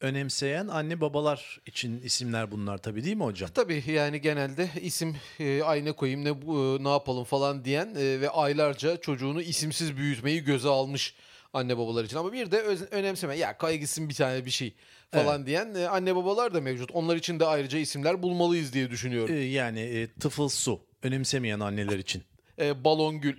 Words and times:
önemseyen 0.00 0.68
anne 0.68 1.00
babalar 1.00 1.60
için 1.66 2.00
isimler 2.02 2.50
bunlar 2.50 2.78
tabii 2.78 3.04
değil 3.04 3.16
mi 3.16 3.24
hocam? 3.24 3.50
Tabii 3.54 3.82
yani 3.86 4.20
genelde 4.20 4.68
isim 4.82 5.16
e, 5.40 5.62
ay 5.62 5.84
ne 5.84 5.92
koyayım 5.92 6.24
ne 6.24 6.42
bu- 6.42 6.76
e, 6.80 6.84
ne 6.84 6.88
yapalım 6.88 7.24
falan 7.24 7.64
diyen 7.64 7.94
e, 7.98 8.20
ve 8.20 8.30
aylarca 8.30 8.96
çocuğunu 8.96 9.42
isimsiz 9.42 9.96
büyütmeyi 9.96 10.44
göze 10.44 10.68
almış 10.68 11.14
anne 11.52 11.78
babalar 11.78 12.04
için. 12.04 12.16
Ama 12.16 12.32
bir 12.32 12.50
de 12.50 12.60
öz- 12.62 12.92
önemseme 12.92 13.36
ya 13.36 13.58
koy 13.58 13.74
gitsin 13.74 14.08
bir 14.08 14.14
tane 14.14 14.44
bir 14.44 14.50
şey 14.50 14.74
falan 15.10 15.46
diyen 15.46 15.74
e, 15.74 15.88
anne 15.88 16.16
babalar 16.16 16.54
da 16.54 16.60
mevcut. 16.60 16.90
Onlar 16.90 17.16
için 17.16 17.40
de 17.40 17.44
ayrıca 17.46 17.78
isimler 17.78 18.22
bulmalıyız 18.22 18.72
diye 18.72 18.90
düşünüyorum. 18.90 19.34
Ee, 19.34 19.38
yani 19.38 19.80
e, 19.80 20.06
tıfıl 20.12 20.48
su 20.48 20.80
önemsemeyen 21.02 21.60
anneler 21.60 21.98
için. 21.98 22.22
E, 22.58 22.84
balon 22.84 23.20
gül. 23.20 23.36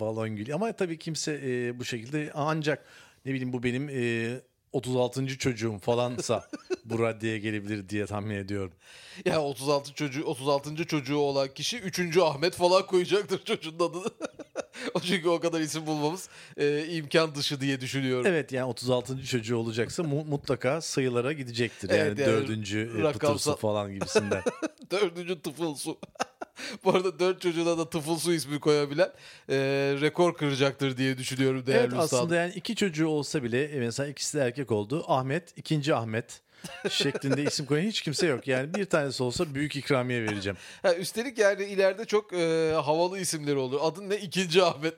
Balon 0.00 0.36
gül. 0.36 0.54
Ama 0.54 0.72
tabii 0.72 0.98
kimse 0.98 1.40
e, 1.44 1.78
bu 1.78 1.84
şekilde 1.84 2.30
ancak 2.34 2.84
ne 3.24 3.32
bileyim 3.32 3.52
bu 3.52 3.62
benim 3.62 3.88
e, 3.88 4.40
36. 4.72 5.38
çocuğum 5.38 5.78
falansa 5.78 6.48
bu 6.84 6.98
raddeye 7.02 7.38
gelebilir 7.38 7.88
diye 7.88 8.06
tahmin 8.06 8.34
ediyorum. 8.34 8.72
Ya 9.24 9.42
36 9.42 9.94
çocuğu 9.94 10.24
36. 10.24 10.86
çocuğu 10.86 11.16
olan 11.18 11.48
kişi 11.54 11.78
3. 11.78 12.16
Ahmet 12.18 12.54
falan 12.54 12.86
koyacaktır 12.86 13.44
çocuğun 13.44 13.74
adını. 13.74 14.10
o 14.94 15.00
çünkü 15.00 15.28
o 15.28 15.40
kadar 15.40 15.60
isim 15.60 15.86
bulmamız 15.86 16.28
e, 16.56 16.86
imkan 16.86 17.34
dışı 17.34 17.60
diye 17.60 17.80
düşünüyorum. 17.80 18.26
Evet 18.26 18.52
yani 18.52 18.64
36. 18.64 19.24
çocuğu 19.24 19.56
olacaksa 19.56 20.02
mu- 20.02 20.24
mutlaka 20.24 20.80
sayılara 20.80 21.32
gidecektir. 21.32 21.90
Evet, 21.90 21.98
yani, 21.98 22.20
yani 22.20 22.32
dördüncü 22.32 22.78
e, 22.98 23.02
rakamsal- 23.02 23.12
pıtırsı 23.12 23.56
falan 23.56 23.94
gibisinden. 23.94 24.42
Dördüncü 24.90 25.42
tıfılsu. 25.42 25.98
Bu 26.84 26.90
arada 26.90 27.18
dört 27.18 27.40
çocuğuna 27.40 27.78
da 27.78 27.90
tıfılsu 27.90 28.32
ismi 28.32 28.60
koyabilen 28.60 29.12
e, 29.48 29.56
rekor 30.00 30.36
kıracaktır 30.36 30.96
diye 30.96 31.18
düşünüyorum 31.18 31.66
değerli 31.66 31.80
evet 31.80 31.92
üstadım. 31.92 32.18
aslında 32.18 32.36
yani 32.36 32.52
iki 32.54 32.76
çocuğu 32.76 33.08
olsa 33.08 33.42
bile 33.42 33.64
e, 33.64 33.78
mesela 33.78 34.08
ikisi 34.08 34.38
de 34.38 34.42
erkek 34.42 34.72
oldu. 34.72 35.04
Ahmet, 35.08 35.58
ikinci 35.58 35.94
Ahmet 35.94 36.45
şeklinde 36.90 37.42
isim 37.42 37.66
koyan 37.66 37.84
hiç 37.84 38.02
kimse 38.02 38.26
yok. 38.26 38.48
Yani 38.48 38.74
bir 38.74 38.84
tanesi 38.84 39.22
olsa 39.22 39.54
büyük 39.54 39.76
ikramiye 39.76 40.22
vereceğim. 40.22 40.56
Ha, 40.82 40.94
üstelik 40.94 41.38
yani 41.38 41.64
ileride 41.64 42.04
çok 42.04 42.32
e, 42.32 42.72
havalı 42.84 43.18
isimleri 43.18 43.56
olur. 43.56 43.78
Adın 43.82 44.10
ne? 44.10 44.16
İkinci 44.16 44.62
Ahmet. 44.62 44.94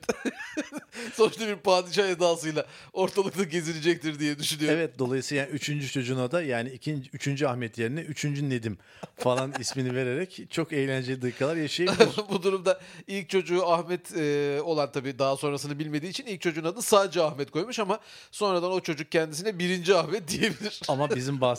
Sonuçta 1.13 1.47
bir 1.47 1.55
padişah 1.55 2.09
edasıyla 2.09 2.65
ortalıkta 2.93 3.43
gezilecektir 3.43 4.19
diye 4.19 4.39
düşünüyorum. 4.39 4.79
Evet 4.79 4.99
dolayısıyla 4.99 5.43
yani 5.43 5.53
üçüncü 5.53 5.87
çocuğuna 5.87 6.31
da 6.31 6.41
yani 6.41 6.69
ikinci, 6.69 7.09
üçüncü 7.13 7.45
Ahmet 7.45 7.77
yerine 7.77 8.01
üçüncü 8.01 8.49
Nedim 8.49 8.77
falan 9.17 9.53
ismini 9.59 9.95
vererek 9.95 10.41
çok 10.49 10.73
eğlenceli 10.73 11.21
dakikalar 11.21 11.55
yaşayabilir. 11.55 12.09
Bu 12.29 12.43
durumda 12.43 12.79
ilk 13.07 13.29
çocuğu 13.29 13.67
Ahmet 13.67 14.17
e, 14.17 14.59
olan 14.63 14.91
tabii 14.91 15.19
daha 15.19 15.37
sonrasını 15.37 15.79
bilmediği 15.79 16.09
için 16.09 16.25
ilk 16.25 16.41
çocuğun 16.41 16.63
adı 16.63 16.81
sadece 16.81 17.21
Ahmet 17.21 17.51
koymuş 17.51 17.79
ama 17.79 17.99
sonradan 18.31 18.71
o 18.71 18.79
çocuk 18.79 19.11
kendisine 19.11 19.59
birinci 19.59 19.95
Ahmet 19.95 20.27
diyebilir. 20.27 20.79
Ama 20.87 21.09
bizim 21.09 21.41
bahsettiğimiz 21.41 21.58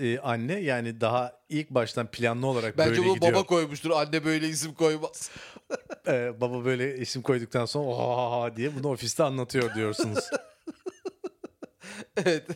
e, 0.00 0.18
anne 0.18 0.60
yani 0.60 1.00
daha 1.00 1.32
ilk 1.48 1.70
baştan 1.70 2.06
planlı 2.06 2.46
olarak 2.46 2.78
Bence 2.78 2.90
böyle 3.02 3.12
gidiyor. 3.14 3.32
baba 3.34 3.42
koymuştur. 3.42 3.90
Anne 3.90 4.24
böyle 4.24 4.48
isim 4.48 4.74
koymaz. 4.74 5.30
Ee, 6.08 6.32
baba 6.40 6.64
böyle 6.64 6.98
isim 6.98 7.22
koyduktan 7.22 7.66
sonra 7.66 7.86
oha 7.86 8.56
diye 8.56 8.74
bunu 8.76 8.88
ofiste 8.88 9.22
anlatıyor 9.22 9.74
diyorsunuz. 9.74 10.18
evet. 12.16 12.46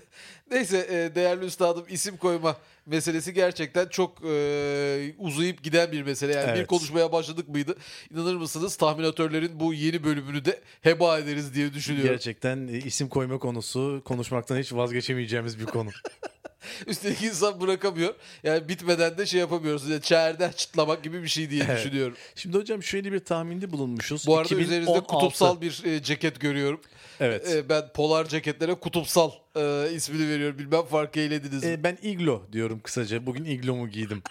Neyse 0.50 0.78
e, 0.78 1.14
değerli 1.14 1.44
üstadım 1.44 1.84
isim 1.88 2.16
koyma 2.16 2.56
meselesi 2.86 3.34
gerçekten 3.34 3.88
çok 3.88 4.24
e, 4.24 5.14
uzayıp 5.18 5.62
giden 5.62 5.92
bir 5.92 6.02
mesele. 6.02 6.32
Yani 6.32 6.52
bir 6.52 6.58
Evet. 6.58 6.66
konuşmaya 6.66 7.12
başladık 7.12 7.48
mıydı? 7.48 7.76
İnanır 8.10 8.34
mısınız 8.36 8.76
tahminatörlerin 8.76 9.60
bu 9.60 9.74
yeni 9.74 10.04
bölümünü 10.04 10.44
de 10.44 10.60
heba 10.80 11.18
ederiz 11.18 11.54
diye 11.54 11.74
düşünüyorum. 11.74 12.10
Gerçekten 12.10 12.68
e, 12.68 12.78
isim 12.78 13.08
koyma 13.08 13.38
konusu 13.38 14.02
konuşmaktan 14.04 14.56
hiç 14.58 14.72
vazgeçemeyeceğimiz 14.72 15.60
bir 15.60 15.66
konu. 15.66 15.90
Üstelik 16.86 17.22
insan 17.22 17.60
bırakamıyor. 17.60 18.14
Yani 18.42 18.68
bitmeden 18.68 19.18
de 19.18 19.26
şey 19.26 19.40
yapamıyoruz. 19.40 19.88
Yani 19.90 20.02
çerden 20.02 20.50
çıtlamak 20.50 21.02
gibi 21.02 21.22
bir 21.22 21.28
şey 21.28 21.50
diye 21.50 21.64
Evet. 21.68 21.78
düşünüyorum. 21.78 22.16
Şimdi 22.34 22.58
hocam 22.58 22.82
şöyle 22.82 23.12
bir 23.12 23.20
tahminde 23.20 23.72
bulunmuşuz. 23.72 24.26
Bu 24.26 24.38
arada 24.38 24.54
üzerinizde 24.54 24.90
2016 24.90 25.06
kutupsal 25.06 25.60
bir 25.60 25.84
e, 25.84 26.02
ceket 26.02 26.40
görüyorum. 26.40 26.80
Evet. 27.20 27.50
E, 27.50 27.68
ben 27.68 27.92
polar 27.94 28.28
ceketlere 28.28 28.74
kutupsal 28.74 29.30
e, 29.56 29.88
ismini 29.92 30.28
veriyorum. 30.28 30.58
Bilmem 30.58 30.84
fark 30.84 31.16
eylediniz 31.16 31.64
mi? 31.64 31.84
Ben 31.84 31.98
iglo 32.02 32.42
diyorum 32.52 32.80
kısaca. 32.80 33.26
Bugün 33.26 33.44
iglomu 33.44 33.88
giydim. 33.88 34.22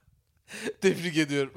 Tebrik 0.80 1.16
ediyorum. 1.16 1.52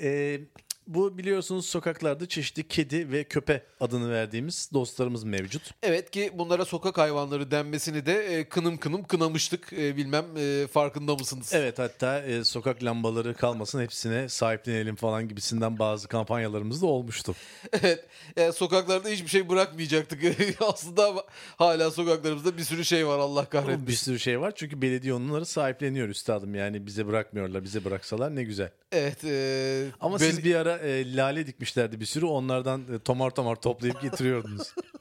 Ee, 0.00 0.40
bu 0.86 1.18
biliyorsunuz 1.18 1.66
sokaklarda 1.66 2.26
çeşitli 2.28 2.68
kedi 2.68 3.12
ve 3.12 3.24
köpe 3.24 3.62
adını 3.80 4.10
verdiğimiz 4.10 4.70
dostlarımız 4.72 5.24
mevcut. 5.24 5.70
Evet 5.82 6.10
ki 6.10 6.30
bunlara 6.34 6.64
sokak 6.64 6.98
hayvanları 6.98 7.50
denmesini 7.50 8.06
de 8.06 8.24
e, 8.38 8.48
kınım 8.48 8.76
kınım 8.76 9.04
kınamıştık. 9.04 9.72
E, 9.72 9.96
bilmem 9.96 10.24
e, 10.36 10.66
farkında 10.66 11.14
mısınız? 11.14 11.50
Evet 11.54 11.78
hatta 11.78 12.22
e, 12.22 12.44
sokak 12.44 12.84
lambaları 12.84 13.34
kalmasın 13.34 13.82
hepsine 13.82 14.28
sahiplenelim 14.28 14.96
falan 14.96 15.28
gibisinden 15.28 15.78
bazı 15.78 16.08
kampanyalarımız 16.08 16.82
da 16.82 16.86
olmuştu. 16.86 17.34
Evet. 17.82 18.04
Yani 18.36 18.52
sokaklarda 18.52 19.08
hiçbir 19.08 19.28
şey 19.28 19.48
bırakmayacaktık 19.48 20.22
aslında 20.60 21.08
ama 21.08 21.22
hala 21.56 21.90
sokaklarımızda 21.90 22.58
bir 22.58 22.62
sürü 22.64 22.84
şey 22.84 23.06
var 23.06 23.18
Allah 23.18 23.44
kahretmesin. 23.44 23.86
Bir 23.86 23.92
sürü 23.92 24.18
şey 24.18 24.40
var 24.40 24.52
çünkü 24.56 24.82
belediye 24.82 25.14
onları 25.14 25.46
sahipleniyor 25.46 26.08
üstadım. 26.08 26.54
Yani 26.54 26.86
bize 26.86 27.06
bırakmıyorlar. 27.06 27.64
Bize 27.64 27.84
bıraksalar 27.84 28.36
ne 28.36 28.44
güzel. 28.44 28.70
Evet. 28.92 29.24
e, 29.24 29.86
Ama 30.00 30.20
ben- 30.20 30.30
siz 30.30 30.44
bir 30.44 30.54
ara 30.54 30.75
e, 30.78 31.16
lale 31.16 31.46
dikmişlerdi 31.46 32.00
bir 32.00 32.06
sürü. 32.06 32.26
Onlardan 32.26 32.94
e, 32.94 32.98
tomar 32.98 33.30
tomar 33.30 33.56
toplayıp 33.56 34.02
getiriyordunuz. 34.02 34.74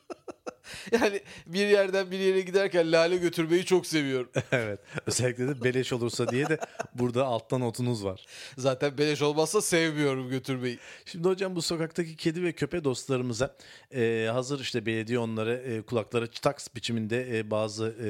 Yani 0.92 1.22
bir 1.48 1.68
yerden 1.68 2.12
bir 2.12 2.20
yere 2.20 2.42
giderken 2.42 2.92
lale 2.92 3.18
götürmeyi 3.18 3.66
çok 3.66 3.88
seviyorum. 3.88 4.30
evet. 4.52 4.80
Özellikle 5.06 5.48
de 5.48 5.64
beleş 5.64 5.94
olursa 5.94 6.28
diye 6.28 6.50
de 6.50 6.60
burada 6.94 7.26
alttan 7.26 7.62
notunuz 7.62 8.06
var. 8.06 8.26
Zaten 8.58 8.98
beleş 8.98 9.22
olmazsa 9.22 9.62
sevmiyorum 9.62 10.30
götürmeyi. 10.30 10.80
Şimdi 11.06 11.28
hocam 11.28 11.56
bu 11.56 11.62
sokaktaki 11.62 12.16
kedi 12.16 12.44
ve 12.44 12.52
köpek 12.52 12.84
dostlarımıza 12.84 13.56
e, 13.96 14.30
hazır 14.34 14.60
işte 14.60 14.86
belediye 14.86 15.20
onlara 15.20 15.54
e, 15.54 15.82
kulaklara 15.82 16.28
çıtaks 16.28 16.68
biçiminde 16.76 17.40
e, 17.40 17.52
bazı 17.52 17.96
e, 18.04 18.10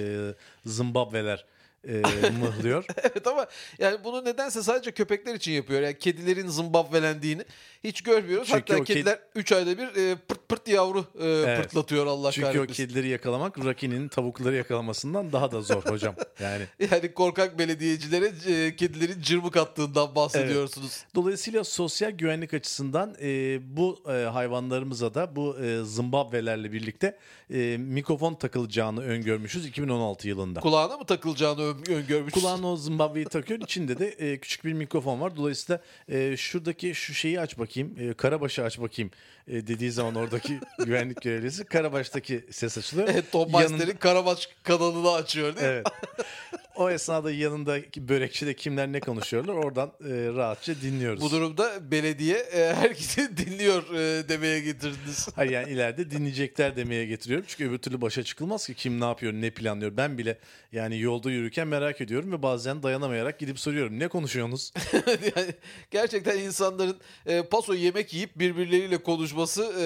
Zimbabweler 0.66 1.46
e, 1.88 2.02
mıhlıyor. 2.40 2.86
Evet 3.04 3.28
ama 3.28 3.48
yani 3.80 4.04
bunu 4.04 4.26
nedense 4.26 4.64
sadece 4.64 4.92
köpekler 4.92 5.36
için 5.36 5.52
yapıyor. 5.52 5.82
Yani 5.82 5.98
kedilerin 5.98 6.48
zımbabvelendiğini 6.48 7.46
hiç 7.86 8.02
görmüyoruz. 8.02 8.48
Çünkü 8.48 8.60
Hatta 8.60 8.76
o 8.76 8.84
kedi- 8.86 8.94
kediler 8.94 9.20
3 9.36 9.52
ayda 9.52 9.78
bir 9.78 9.88
e, 10.12 10.16
pırt 10.16 10.50
pırt 10.50 10.68
yavru 10.68 11.00
e, 11.22 11.56
pırtlatıyor 11.62 12.06
Allah 12.06 12.32
Çünkü 12.32 12.48
o 12.48 12.52
kahretmesin. 12.54 12.88
kedileri 12.88 13.08
yakalamak 13.08 13.58
Rocky'nin 13.66 14.08
tavukları 14.08 14.56
yakalamasından 14.56 15.32
daha 15.32 15.52
da 15.52 15.62
zor 15.62 15.82
hocam. 15.86 16.16
Yani 16.40 16.64
Yani 16.92 17.14
korkak 17.14 17.60
belediyecilere 17.60 18.26
e, 18.48 18.76
kedilerin 18.76 19.22
cırmık 19.22 19.58
attığından 19.58 20.16
bahsediyorsunuz. 20.16 21.04
Dolayısıyla 21.16 21.64
sosyal 21.64 22.12
güvenlik 22.12 22.54
açısından 22.54 23.16
e, 23.22 23.60
bu 23.78 24.00
e, 24.08 24.12
hayvanlarımıza 24.12 25.14
da 25.14 25.36
bu 25.36 25.58
e, 25.60 25.84
Zimbabwe'lerle 25.84 26.72
birlikte 26.72 27.18
e, 27.54 27.78
mikrofon 27.78 28.34
takılacağını 28.36 29.02
öngörmüşüz 29.04 29.66
2016 29.66 30.28
yılında. 30.28 30.60
Kulağına 30.60 30.98
mı 30.98 31.06
takılacağını 31.06 31.62
ön- 31.62 31.92
öngörmüş? 31.94 32.34
Kulağına 32.34 32.72
o 32.72 32.78
Zimbabwe'yi 32.78 33.26
takıyor. 33.26 33.60
İçinde 33.62 34.00
de 34.00 34.08
e, 34.08 34.38
küçük 34.38 34.66
bir 34.66 34.74
mikrofon 34.74 35.22
var. 35.22 35.36
Dolayısıyla 35.36 35.82
e, 36.10 36.38
şuradaki 36.38 36.96
şu 36.96 37.14
şeyi 37.14 37.40
aç 37.40 37.58
bakayım. 37.60 37.75
E, 37.82 38.14
karabaşı 38.14 38.64
aç 38.64 38.80
bakayım 38.80 39.12
e, 39.48 39.68
dediği 39.68 39.92
zaman 39.92 40.16
oradaki 40.16 40.60
güvenlik 40.86 41.22
görevlisi 41.22 41.66
karabaştaki 41.66 42.46
ses 42.52 42.78
açılıyor. 42.78 43.08
Evet, 43.12 43.32
Tom 43.32 43.52
Meister'in 43.52 43.98
Karabaş 43.98 44.50
kanalını 44.64 45.12
açıyor 45.12 45.56
değil 45.56 45.68
mi? 45.68 45.74
Evet. 45.74 45.88
O 46.76 46.90
esnada 46.90 47.32
yanındaki 47.32 48.10
börekçide 48.10 48.54
kimler 48.54 48.92
ne 48.92 49.00
konuşuyorlar 49.00 49.54
oradan 49.54 49.88
e, 49.88 50.10
rahatça 50.36 50.76
dinliyoruz. 50.82 51.22
Bu 51.22 51.32
durumda 51.32 51.92
belediye 51.92 52.38
e, 52.38 52.76
herkesi 52.76 53.38
dinliyor 53.38 53.84
e, 53.94 54.30
demeye 54.30 54.60
getirdiniz. 54.60 55.28
Hayır 55.36 55.52
yani 55.52 55.70
ileride 55.70 56.12
dinleyecekler 56.12 56.76
demeye 56.76 57.06
getiriyorum. 57.06 57.46
Çünkü 57.50 57.70
öbür 57.70 57.78
türlü 57.78 58.02
başa 58.02 58.24
çıkılmaz 58.24 58.68
ki 58.68 58.74
kim 58.74 59.02
ne 59.02 59.06
yapıyor, 59.06 59.34
ne 59.34 59.50
planlıyor. 59.50 59.98
Ben 59.98 60.18
bile 60.18 60.38
yani 60.72 61.00
yolda 61.00 61.32
yürürken 61.32 61.68
merak 61.68 62.02
ediyorum 62.02 62.32
ve 62.32 62.44
bazen 62.44 62.84
dayanamayarak 62.84 63.40
gidip 63.40 63.60
soruyorum. 63.60 64.00
Ne 64.00 64.08
konuşuyorsunuz? 64.08 64.74
yani 65.36 65.54
gerçekten 65.92 66.40
insanların 66.40 66.98
e, 67.26 67.42
paso 67.42 67.74
yemek 67.74 68.14
yiyip 68.14 68.40
birbirleriyle 68.40 68.98
konuşması 68.98 69.64
e, 69.80 69.86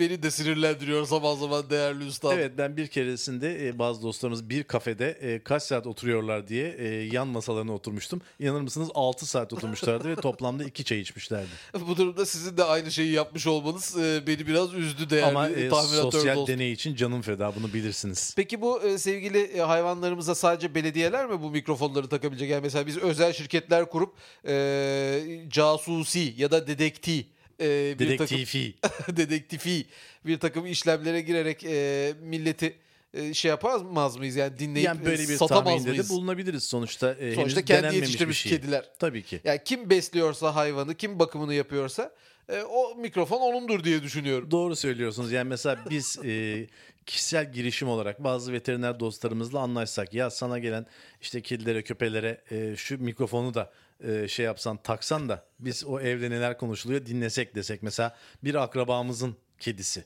beni 0.00 0.22
de 0.22 0.30
sinirlendiriyor 0.30 1.06
zaman 1.06 1.34
zaman 1.34 1.70
değerli 1.70 2.06
üstad. 2.06 2.32
Evet 2.32 2.52
ben 2.58 2.76
bir 2.76 2.86
keresinde 2.86 3.68
e, 3.68 3.78
bazı 3.78 4.02
dostlarımız 4.02 4.50
bir 4.50 4.64
kafede 4.64 5.10
e, 5.10 5.42
kaç 5.42 5.62
saat 5.62 5.86
oturuyorlar 6.24 6.48
diye 6.48 6.76
e, 6.78 6.88
yan 7.12 7.28
masalarına 7.28 7.72
oturmuştum. 7.72 8.20
İnanır 8.38 8.60
mısınız 8.60 8.88
6 8.94 9.26
saat 9.26 9.52
oturmuşlardı 9.52 10.08
ve 10.08 10.16
toplamda 10.16 10.64
2 10.64 10.84
çay 10.84 11.00
içmişlerdi. 11.00 11.48
Bu 11.88 11.96
durumda 11.96 12.26
sizin 12.26 12.56
de 12.56 12.64
aynı 12.64 12.92
şeyi 12.92 13.12
yapmış 13.12 13.46
olmanız 13.46 13.96
e, 13.98 14.26
beni 14.26 14.46
biraz 14.46 14.74
üzdü 14.74 15.10
değerli 15.10 15.26
Ama 15.26 15.48
e, 15.48 15.70
sosyal 15.70 16.36
dostum. 16.36 16.46
deney 16.46 16.72
için 16.72 16.94
canım 16.94 17.22
feda 17.22 17.52
bunu 17.56 17.72
bilirsiniz. 17.72 18.32
Peki 18.36 18.60
bu 18.60 18.82
e, 18.82 18.98
sevgili 18.98 19.38
e, 19.38 19.60
hayvanlarımıza 19.60 20.34
sadece 20.34 20.74
belediyeler 20.74 21.26
mi 21.26 21.42
bu 21.42 21.50
mikrofonları 21.50 22.08
takabilecek? 22.08 22.50
Yani 22.50 22.62
mesela 22.62 22.86
biz 22.86 22.98
özel 22.98 23.32
şirketler 23.32 23.90
kurup 23.90 24.14
e, 24.46 25.44
casusi 25.48 26.34
ya 26.36 26.50
da 26.50 26.66
dedekti 26.66 27.26
e, 27.60 27.96
bir 27.98 28.18
takım 28.18 28.36
Dedektifi. 28.38 28.74
dedektifi 29.16 29.86
bir 30.26 30.38
takım 30.38 30.66
işlemlere 30.66 31.20
girerek 31.20 31.64
e, 31.64 32.14
milleti 32.22 32.74
e, 33.14 33.34
şey 33.34 33.48
yapamaz 33.48 34.16
mıyız 34.16 34.36
yani 34.36 34.58
dinleyip 34.58 34.86
Yani 34.86 35.04
böyle 35.04 35.22
bir 35.22 35.36
satamaz 35.36 35.64
tahminde 35.64 35.86
de 35.86 35.90
mıyız? 35.90 36.10
bulunabiliriz 36.10 36.62
sonuçta. 36.64 37.14
E, 37.14 37.34
Sonuçta 37.34 37.64
kendi 37.64 37.96
yetiştirmiş 37.96 38.44
bir 38.44 38.50
şey. 38.50 38.58
kediler. 38.58 38.90
Tabii 38.98 39.22
ki. 39.22 39.40
Yani 39.44 39.60
kim 39.64 39.90
besliyorsa 39.90 40.54
hayvanı, 40.54 40.94
kim 40.94 41.18
bakımını 41.18 41.54
yapıyorsa 41.54 42.12
e, 42.48 42.62
o 42.62 42.94
mikrofon 42.96 43.40
onundur 43.40 43.84
diye 43.84 44.02
düşünüyorum. 44.02 44.50
Doğru 44.50 44.76
söylüyorsunuz. 44.76 45.32
Yani 45.32 45.48
mesela 45.48 45.78
biz 45.90 46.18
e, 46.24 46.66
kişisel 47.06 47.52
girişim 47.52 47.88
olarak 47.88 48.24
bazı 48.24 48.52
veteriner 48.52 49.00
dostlarımızla 49.00 49.60
anlaşsak 49.60 50.14
ya 50.14 50.30
sana 50.30 50.58
gelen 50.58 50.86
işte 51.20 51.40
kedilere 51.42 51.82
köpeklere 51.82 52.40
e, 52.50 52.76
şu 52.76 53.02
mikrofonu 53.02 53.54
da 53.54 53.72
e, 54.04 54.28
şey 54.28 54.44
yapsan 54.46 54.76
taksan 54.76 55.28
da 55.28 55.44
biz 55.60 55.84
o 55.84 56.00
evde 56.00 56.30
neler 56.30 56.58
konuşuluyor 56.58 57.06
dinlesek 57.06 57.54
desek 57.54 57.82
mesela 57.82 58.16
bir 58.44 58.54
akrabamızın 58.54 59.36
kedisi. 59.58 60.04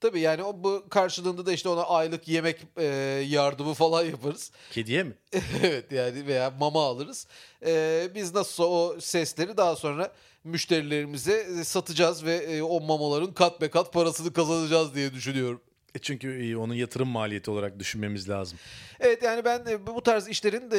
Tabii 0.00 0.20
yani 0.20 0.42
o 0.42 0.64
bu 0.64 0.84
karşılığında 0.90 1.46
da 1.46 1.52
işte 1.52 1.68
ona 1.68 1.82
aylık 1.82 2.28
yemek 2.28 2.60
e, 2.76 2.84
yardımı 3.28 3.74
falan 3.74 4.04
yaparız. 4.04 4.50
Kediye 4.72 5.02
mi? 5.02 5.14
evet 5.62 5.92
yani 5.92 6.26
veya 6.26 6.50
mama 6.50 6.86
alırız. 6.86 7.26
E, 7.66 8.08
biz 8.14 8.34
nasılsa 8.34 8.64
o 8.64 9.00
sesleri 9.00 9.56
daha 9.56 9.76
sonra 9.76 10.12
müşterilerimize 10.44 11.46
e, 11.60 11.64
satacağız 11.64 12.24
ve 12.24 12.34
e, 12.34 12.62
o 12.62 12.80
mamaların 12.80 13.34
kat 13.34 13.60
be 13.60 13.70
kat 13.70 13.92
parasını 13.92 14.32
kazanacağız 14.32 14.94
diye 14.94 15.12
düşünüyorum. 15.12 15.60
E 15.94 15.98
çünkü 15.98 16.50
e, 16.50 16.56
onun 16.56 16.74
yatırım 16.74 17.08
maliyeti 17.08 17.50
olarak 17.50 17.78
düşünmemiz 17.78 18.28
lazım. 18.28 18.58
Evet 19.00 19.22
yani 19.22 19.44
ben 19.44 19.66
e, 19.68 19.86
bu 19.86 20.02
tarz 20.02 20.28
işlerin 20.28 20.70
e, 20.72 20.78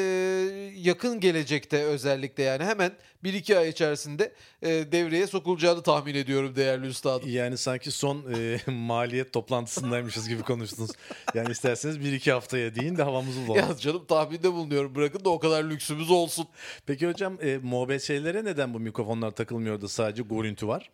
yakın 0.76 1.20
gelecekte 1.20 1.84
özellikle 1.84 2.44
yani 2.44 2.64
hemen 2.64 2.92
1-2 3.24 3.58
ay 3.58 3.70
içerisinde 3.70 4.34
devreye 4.64 5.28
sokulacağını 5.28 5.84
tahmin 5.84 6.16
ediyorum 6.16 6.56
değerli 6.56 6.88
üstadım. 6.88 7.30
Yani 7.30 7.58
sanki 7.58 7.92
son 7.92 8.26
e, 8.34 8.72
maliyet 8.72 9.34
toplantısındaymışız 9.34 10.30
gibi 10.30 10.42
konuştunuz. 10.44 10.92
Yani 11.34 11.52
isterseniz 11.52 12.00
bir 12.00 12.14
iki 12.14 12.32
haftaya 12.32 12.76
deyin 12.76 12.98
de 12.98 13.04
havamızı 13.04 13.48
bulalım. 13.48 13.70
Ya 13.70 13.78
canım 13.78 14.06
tahminde 14.06 14.54
bulunuyorum 14.54 14.96
bırakın 14.96 15.26
da 15.26 15.30
o 15.30 15.40
kadar 15.40 15.64
lüksümüz 15.64 16.12
olsun. 16.12 16.48
Peki 16.86 17.08
hocam 17.08 17.38
e, 17.42 17.60
neden 18.46 18.74
bu 18.74 18.80
mikrofonlar 18.80 19.32
takılmıyordu 19.32 19.88
sadece 19.88 20.24
görüntü 20.24 20.68
var? 20.68 20.90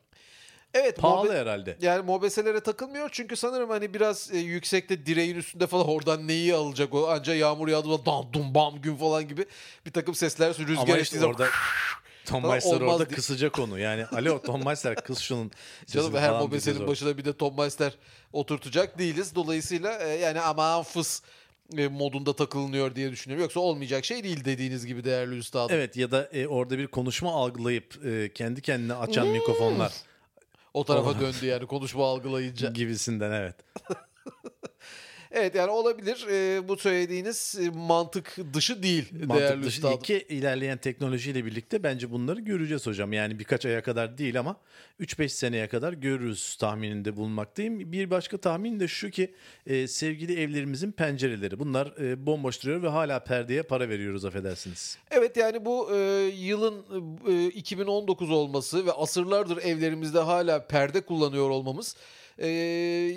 Evet 0.75 0.97
Pahalı 0.97 1.27
muhabbet- 1.27 1.41
herhalde. 1.41 1.77
Yani 1.81 2.01
mobeselere 2.05 2.59
takılmıyor 2.59 3.09
çünkü 3.11 3.35
sanırım 3.35 3.69
hani 3.69 3.93
biraz 3.93 4.33
e, 4.33 4.37
yüksekte 4.37 5.05
direğin 5.05 5.35
üstünde 5.35 5.67
falan 5.67 5.87
oradan 5.87 6.27
neyi 6.27 6.53
alacak 6.55 6.93
o 6.93 7.07
anca 7.07 7.35
yağmur 7.35 7.67
yağdığında 7.67 8.05
dan 8.05 8.33
dum 8.33 8.55
bam 8.55 8.81
gün 8.81 8.95
falan 8.95 9.27
gibi 9.27 9.45
bir 9.85 9.91
takım 9.91 10.15
sesler 10.15 10.57
rüzgar 10.57 10.83
Ama 10.83 10.97
işte 10.97 11.19
zaman 11.19 11.35
orada 11.35 11.47
Tom 12.25 12.47
Meister 12.47 12.81
orada 12.81 13.09
diye. 13.09 13.15
kısacak 13.15 13.59
onu. 13.59 13.79
Yani 13.79 14.05
alo 14.05 14.41
Tom 14.41 14.65
Meister 14.65 14.95
kıs 14.95 15.19
şunun 15.19 15.51
canım 15.87 16.15
her 16.15 16.31
mobeselin 16.31 16.87
başına 16.87 17.17
bir 17.17 17.25
de 17.25 17.33
Tom 17.33 17.57
Meister 17.57 17.93
oturtacak 18.33 18.99
değiliz. 18.99 19.35
Dolayısıyla 19.35 19.99
e, 19.99 20.07
yani 20.07 20.41
aman 20.41 20.83
fıs 20.83 21.21
e, 21.77 21.87
modunda 21.87 22.35
takılınıyor 22.35 22.95
diye 22.95 23.11
düşünüyorum. 23.11 23.43
Yoksa 23.43 23.59
olmayacak 23.59 24.05
şey 24.05 24.23
değil 24.23 24.45
dediğiniz 24.45 24.85
gibi 24.85 25.03
değerli 25.03 25.37
üstadım. 25.37 25.75
Evet 25.75 25.97
ya 25.97 26.11
da 26.11 26.29
e, 26.33 26.47
orada 26.47 26.77
bir 26.77 26.87
konuşma 26.87 27.31
algılayıp 27.31 28.05
e, 28.05 28.33
kendi 28.33 28.61
kendine 28.61 28.93
açan 28.93 29.27
mikrofonlar 29.27 29.93
O 30.75 30.83
tarafa 30.83 31.19
döndü 31.19 31.45
yani 31.45 31.65
konuşma 31.65 32.05
algılayınca. 32.05 32.69
gibisinden 32.71 33.31
evet. 33.31 33.55
Evet 35.35 35.55
yani 35.55 35.71
olabilir. 35.71 36.27
E, 36.31 36.67
bu 36.67 36.77
söylediğiniz 36.77 37.55
e, 37.61 37.69
mantık 37.69 38.37
dışı 38.53 38.83
değil 38.83 39.05
değerli 39.11 39.27
Mantık 39.27 39.63
dışı 39.63 39.77
üstadım. 39.77 39.99
ki 39.99 40.25
ilerleyen 40.29 40.77
teknolojiyle 40.77 41.45
birlikte 41.45 41.83
bence 41.83 42.11
bunları 42.11 42.39
göreceğiz 42.39 42.87
hocam. 42.87 43.13
Yani 43.13 43.39
birkaç 43.39 43.65
aya 43.65 43.83
kadar 43.83 44.17
değil 44.17 44.39
ama 44.39 44.57
3-5 44.99 45.29
seneye 45.29 45.67
kadar 45.67 45.93
görürüz 45.93 46.55
tahmininde 46.55 47.15
bulunmaktayım. 47.15 47.91
Bir 47.91 48.09
başka 48.09 48.37
tahmin 48.37 48.79
de 48.79 48.87
şu 48.87 49.09
ki 49.09 49.33
e, 49.67 49.87
sevgili 49.87 50.39
evlerimizin 50.39 50.91
pencereleri. 50.91 51.59
Bunlar 51.59 51.93
e, 52.01 52.25
bomboş 52.25 52.63
duruyor 52.63 52.83
ve 52.83 52.87
hala 52.87 53.19
perdeye 53.19 53.63
para 53.63 53.89
veriyoruz 53.89 54.25
affedersiniz. 54.25 54.97
Evet 55.11 55.37
yani 55.37 55.65
bu 55.65 55.95
e, 55.95 55.97
yılın 56.35 56.85
e, 57.27 57.47
2019 57.47 58.31
olması 58.31 58.85
ve 58.85 58.91
asırlardır 58.91 59.57
evlerimizde 59.57 60.19
hala 60.19 60.67
perde 60.67 61.01
kullanıyor 61.01 61.49
olmamız 61.49 61.95
e, 62.37 62.47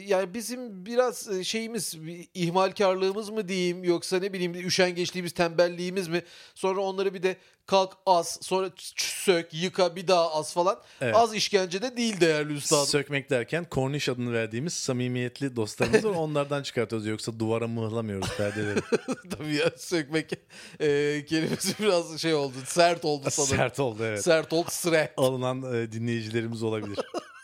yani 0.06 0.34
bizim 0.34 0.86
biraz 0.86 1.28
e, 1.28 1.44
şeyimiz 1.44 1.94
ihmalkarlığımız 2.34 3.30
mı 3.30 3.48
diyeyim 3.48 3.84
yoksa 3.84 4.18
ne 4.18 4.32
bileyim 4.32 4.54
üşengeçliğimiz 4.54 5.32
tembelliğimiz 5.32 6.08
mi 6.08 6.22
sonra 6.54 6.80
onları 6.80 7.14
bir 7.14 7.22
de 7.22 7.36
kalk 7.66 7.92
as 8.06 8.38
sonra 8.40 8.70
sök 8.96 9.54
yıka 9.54 9.96
bir 9.96 10.08
daha 10.08 10.34
as 10.34 10.54
falan 10.54 10.80
Evet. 11.00 11.14
az 11.16 11.34
işkence 11.34 11.82
de 11.82 11.96
değil 11.96 12.20
değerli 12.20 12.52
üstadım. 12.52 12.86
Sökmek 12.86 13.30
derken 13.30 13.66
Cornish 13.70 14.08
adını 14.08 14.32
verdiğimiz 14.32 14.72
samimiyetli 14.72 15.56
dostlarımız 15.56 16.04
var. 16.04 16.10
Onlardan 16.14 16.62
çıkartıyoruz. 16.62 17.06
Yoksa 17.06 17.38
duvara 17.38 17.68
mıhlamıyoruz 17.68 18.36
perdeleri. 18.36 18.80
Tabii 19.30 19.54
ya 19.54 19.70
sökmek 19.76 20.32
e, 20.80 21.24
kelimesi 21.28 21.74
biraz 21.82 22.20
şey 22.20 22.34
oldu 22.34 22.54
sert 22.66 23.04
oldu 23.04 23.28
sanırım. 23.30 23.56
Sert 23.56 23.80
oldu 23.80 24.04
evet. 24.04 24.24
Sert 24.24 24.52
oldu 24.52 24.68
sre. 24.70 25.12
alınan 25.16 25.74
e, 25.74 25.92
dinleyicilerimiz 25.92 26.62
olabilir. 26.62 26.98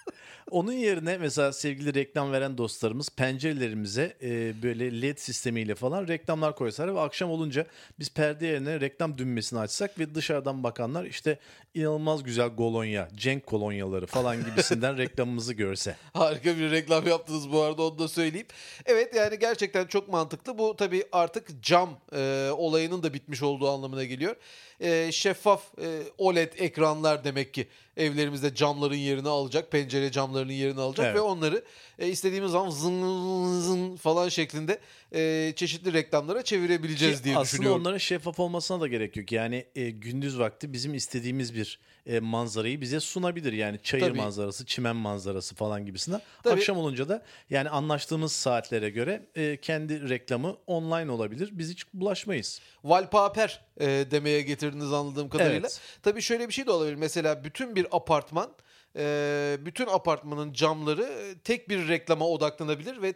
Onun 0.50 0.72
yerine 0.72 1.18
mesela 1.18 1.52
sevgili 1.52 1.94
reklam 1.94 2.32
veren 2.32 2.58
dostlarımız 2.58 3.08
pencerelerimize 3.08 4.16
e, 4.22 4.62
böyle 4.62 5.02
led 5.02 5.18
sistemiyle 5.18 5.74
falan 5.74 6.08
reklamlar 6.08 6.56
koysalar 6.56 6.94
ve 6.94 7.00
akşam 7.00 7.30
olunca 7.30 7.66
biz 7.98 8.10
perde 8.10 8.46
yerine 8.46 8.80
reklam 8.80 9.18
düğmesini 9.18 9.58
açsak 9.58 9.98
ve 9.98 10.14
dışarıdan 10.14 10.62
bakanlar 10.62 11.04
işte 11.04 11.38
inanılmaz 11.74 12.22
güzel 12.22 12.56
kolonya, 12.56 13.08
Cenk 13.14 13.46
kolonyaları 13.46 14.06
falan 14.06 14.44
gibisinden 14.44 14.98
reklamımızı 14.98 15.54
görse. 15.54 15.96
Harika 16.12 16.58
bir 16.58 16.70
reklam 16.70 17.06
yaptınız 17.06 17.52
bu 17.52 17.60
arada 17.60 17.82
onu 17.82 17.98
da 17.98 18.08
söyleyeyim. 18.08 18.46
Evet 18.86 19.14
yani 19.14 19.38
gerçekten 19.38 19.86
çok 19.86 20.08
mantıklı. 20.08 20.58
Bu 20.58 20.76
tabii 20.76 21.04
artık 21.12 21.62
cam 21.62 21.98
e, 22.12 22.50
olayının 22.56 23.02
da 23.02 23.14
bitmiş 23.14 23.42
olduğu 23.42 23.68
anlamına 23.68 24.04
geliyor. 24.04 24.36
E, 24.80 25.12
şeffaf 25.12 25.78
e, 25.78 26.02
OLED 26.18 26.52
ekranlar 26.56 27.24
demek 27.24 27.54
ki 27.54 27.68
evlerimizde 27.96 28.54
camların 28.54 28.94
yerini 28.94 29.28
alacak. 29.28 29.70
Pencere 29.72 30.12
camlarının 30.34 30.52
yerini 30.52 30.80
alacak 30.80 31.06
Evet. 31.06 31.16
ve 31.16 31.20
onları 31.20 31.64
e, 31.98 32.08
istediğimiz 32.08 32.50
zaman 32.50 32.70
zın 32.70 33.60
zın 33.60 33.96
falan 33.96 34.28
şeklinde 34.28 34.78
e, 35.14 35.52
çeşitli 35.56 35.92
reklamlara 35.92 36.42
çevirebileceğiz 36.42 37.18
Ki 37.18 37.24
diye 37.24 37.34
aslında 37.36 37.44
düşünüyorum. 37.52 37.80
onların 37.80 37.98
şeffaf 37.98 38.40
olmasına 38.40 38.80
da 38.80 38.88
gerek 38.88 39.16
yok. 39.16 39.32
Yani 39.32 39.66
e, 39.74 39.90
gündüz 39.90 40.38
vakti 40.38 40.72
bizim 40.72 40.94
istediğimiz 40.94 41.54
bir 41.54 41.78
e, 42.06 42.20
manzarayı 42.20 42.80
bize 42.80 43.00
sunabilir. 43.00 43.52
Yani 43.52 43.78
çayır 43.82 44.04
Tabii. 44.04 44.18
manzarası, 44.18 44.66
çimen 44.66 44.96
manzarası 44.96 45.54
falan 45.54 45.86
gibisinden. 45.86 46.20
Tabii. 46.42 46.54
Akşam 46.54 46.76
olunca 46.76 47.08
da 47.08 47.22
yani 47.50 47.68
anlaştığımız 47.70 48.32
saatlere 48.32 48.90
göre 48.90 49.26
e, 49.36 49.56
kendi 49.56 50.08
reklamı 50.08 50.56
online 50.66 51.10
olabilir. 51.10 51.48
Biz 51.52 51.70
hiç 51.70 51.84
bulaşmayız. 51.94 52.60
Valpaper 52.84 53.60
e, 53.80 53.86
demeye 53.86 54.42
getirdiniz 54.42 54.92
anladığım 54.92 55.28
kadarıyla. 55.28 55.58
Evet. 55.58 55.80
Tabii 56.02 56.22
şöyle 56.22 56.48
bir 56.48 56.52
şey 56.54 56.66
de 56.66 56.70
olabilir. 56.70 56.94
Mesela 56.94 57.44
bütün 57.44 57.76
bir 57.76 57.86
apartman, 57.92 58.50
e, 58.96 59.56
bütün 59.60 59.86
apartmanın 59.86 60.52
camları 60.52 61.34
tek 61.44 61.68
bir 61.68 61.88
reklama 61.88 62.28
odaklanabilir 62.28 63.02
ve 63.02 63.14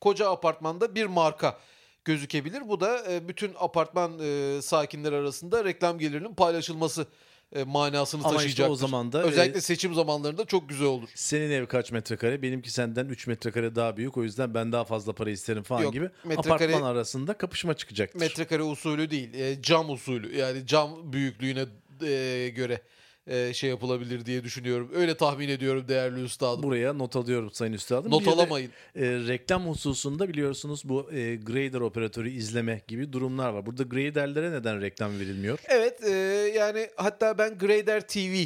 koca 0.00 0.30
apartmanda 0.30 0.94
bir 0.94 1.06
marka 1.06 1.58
gözükebilir. 2.04 2.68
Bu 2.68 2.80
da 2.80 3.12
e, 3.12 3.28
bütün 3.28 3.52
apartman 3.58 4.18
e, 4.22 4.62
sakinleri 4.62 5.14
arasında 5.16 5.64
reklam 5.64 5.98
gelirinin 5.98 6.34
paylaşılması 6.34 7.06
e, 7.52 7.64
manasını 7.64 8.20
Ama 8.20 8.28
işte 8.30 8.36
taşıyacaktır. 8.36 8.72
o 8.72 8.76
zaman 8.76 9.12
da, 9.12 9.22
Özellikle 9.22 9.58
e, 9.58 9.60
seçim 9.60 9.94
zamanlarında 9.94 10.44
çok 10.44 10.68
güzel 10.68 10.86
olur. 10.86 11.08
Senin 11.14 11.50
ev 11.50 11.66
kaç 11.66 11.92
metrekare? 11.92 12.42
Benimki 12.42 12.70
senden 12.70 13.08
3 13.08 13.26
metrekare 13.26 13.74
daha 13.74 13.96
büyük. 13.96 14.16
O 14.16 14.22
yüzden 14.24 14.54
ben 14.54 14.72
daha 14.72 14.84
fazla 14.84 15.12
para 15.12 15.30
isterim 15.30 15.62
falan 15.62 15.82
Yok, 15.82 15.92
gibi. 15.92 16.10
metrekare- 16.24 16.38
Apartman 16.54 16.82
arasında 16.82 17.38
kapışma 17.38 17.74
çıkacaktır. 17.74 18.20
Metrekare 18.20 18.62
usulü 18.62 19.10
değil, 19.10 19.34
e, 19.34 19.62
cam 19.62 19.90
usulü. 19.90 20.36
Yani 20.36 20.66
cam 20.66 21.12
büyüklüğüne 21.12 21.64
e, 22.06 22.48
göre 22.48 22.80
e, 23.28 23.54
şey 23.54 23.70
yapılabilir 23.70 24.26
diye 24.26 24.44
düşünüyorum. 24.44 24.90
Öyle 24.94 25.14
tahmin 25.16 25.48
ediyorum 25.48 25.84
değerli 25.88 26.22
üstadım. 26.22 26.62
Buraya 26.62 26.92
not 26.92 27.16
alıyorum 27.16 27.50
Sayın 27.52 27.72
Üstadım. 27.72 28.10
Not 28.12 28.20
Bir 28.20 28.26
de, 28.26 28.30
alamayın. 28.30 28.70
e, 28.96 29.00
reklam 29.06 29.66
hususunda 29.66 30.28
biliyorsunuz 30.28 30.82
bu 30.84 31.12
e, 31.12 31.36
grader 31.36 31.80
operatörü 31.80 32.30
izleme 32.30 32.80
gibi 32.88 33.12
durumlar 33.12 33.50
var. 33.50 33.66
Burada 33.66 33.82
graderlere 33.82 34.52
neden 34.52 34.80
reklam 34.80 35.18
verilmiyor? 35.20 35.58
Evet 35.68 36.04
e, 36.04 36.10
yani 36.56 36.88
hatta 36.96 37.38
ben 37.38 37.58
Grader 37.58 38.00
TV 38.08 38.44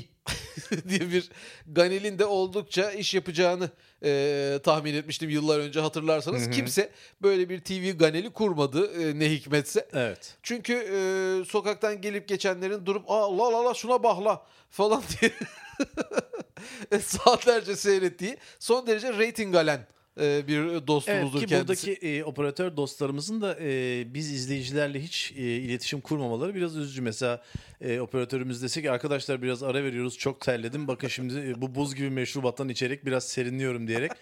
diye 0.88 1.00
bir 1.00 1.30
Ganel'in 1.66 2.18
de 2.18 2.24
oldukça 2.24 2.90
iş 2.90 3.14
yapacağını 3.14 3.70
e, 4.04 4.58
tahmin 4.62 4.94
etmiştim 4.94 5.30
yıllar 5.30 5.58
önce 5.58 5.80
hatırlarsanız. 5.80 6.50
Kimse 6.50 6.90
böyle 7.22 7.48
bir 7.48 7.60
TV 7.60 7.98
Ganel'i 7.98 8.30
kurmadı 8.30 9.02
e, 9.02 9.18
ne 9.18 9.30
hikmetse. 9.30 9.88
Evet. 9.92 10.34
Çünkü 10.42 10.72
e, 10.72 11.44
sokaktan 11.44 12.00
gelip 12.00 12.28
geçenlerin 12.28 12.86
durup 12.86 13.10
Aa, 13.10 13.38
la 13.38 13.52
la 13.52 13.64
la 13.64 13.74
şuna 13.74 14.02
bak 14.02 14.24
la 14.24 14.46
falan 14.70 15.02
diye 15.20 15.32
saatlerce 17.00 17.76
seyrettiği 17.76 18.36
son 18.58 18.86
derece 18.86 19.12
rating 19.12 19.54
alen 19.54 19.86
e, 20.20 20.48
bir 20.48 20.58
Evet 20.58 20.86
dostumuzdur 20.86 21.40
ki 21.40 21.46
kendisi. 21.46 21.86
buradaki 21.86 22.06
e, 22.06 22.24
operatör 22.24 22.76
dostlarımızın 22.76 23.40
da 23.40 23.56
e, 23.60 24.04
biz 24.14 24.32
izleyicilerle 24.32 25.02
hiç 25.02 25.32
e, 25.36 25.42
iletişim 25.42 26.00
kurmamaları 26.00 26.54
biraz 26.54 26.76
üzücü. 26.76 27.02
Mesela 27.02 27.42
e, 27.80 28.00
operatörümüz 28.00 28.62
dese 28.62 28.82
ki 28.82 28.90
arkadaşlar 28.90 29.42
biraz 29.42 29.62
ara 29.62 29.84
veriyoruz 29.84 30.18
çok 30.18 30.40
terledim. 30.40 30.88
Bakın 30.88 31.08
şimdi 31.08 31.38
e, 31.38 31.62
bu 31.62 31.74
buz 31.74 31.94
gibi 31.94 32.10
meşrubattan 32.10 32.68
içerek 32.68 33.06
biraz 33.06 33.24
serinliyorum 33.24 33.88
diyerek 33.88 34.12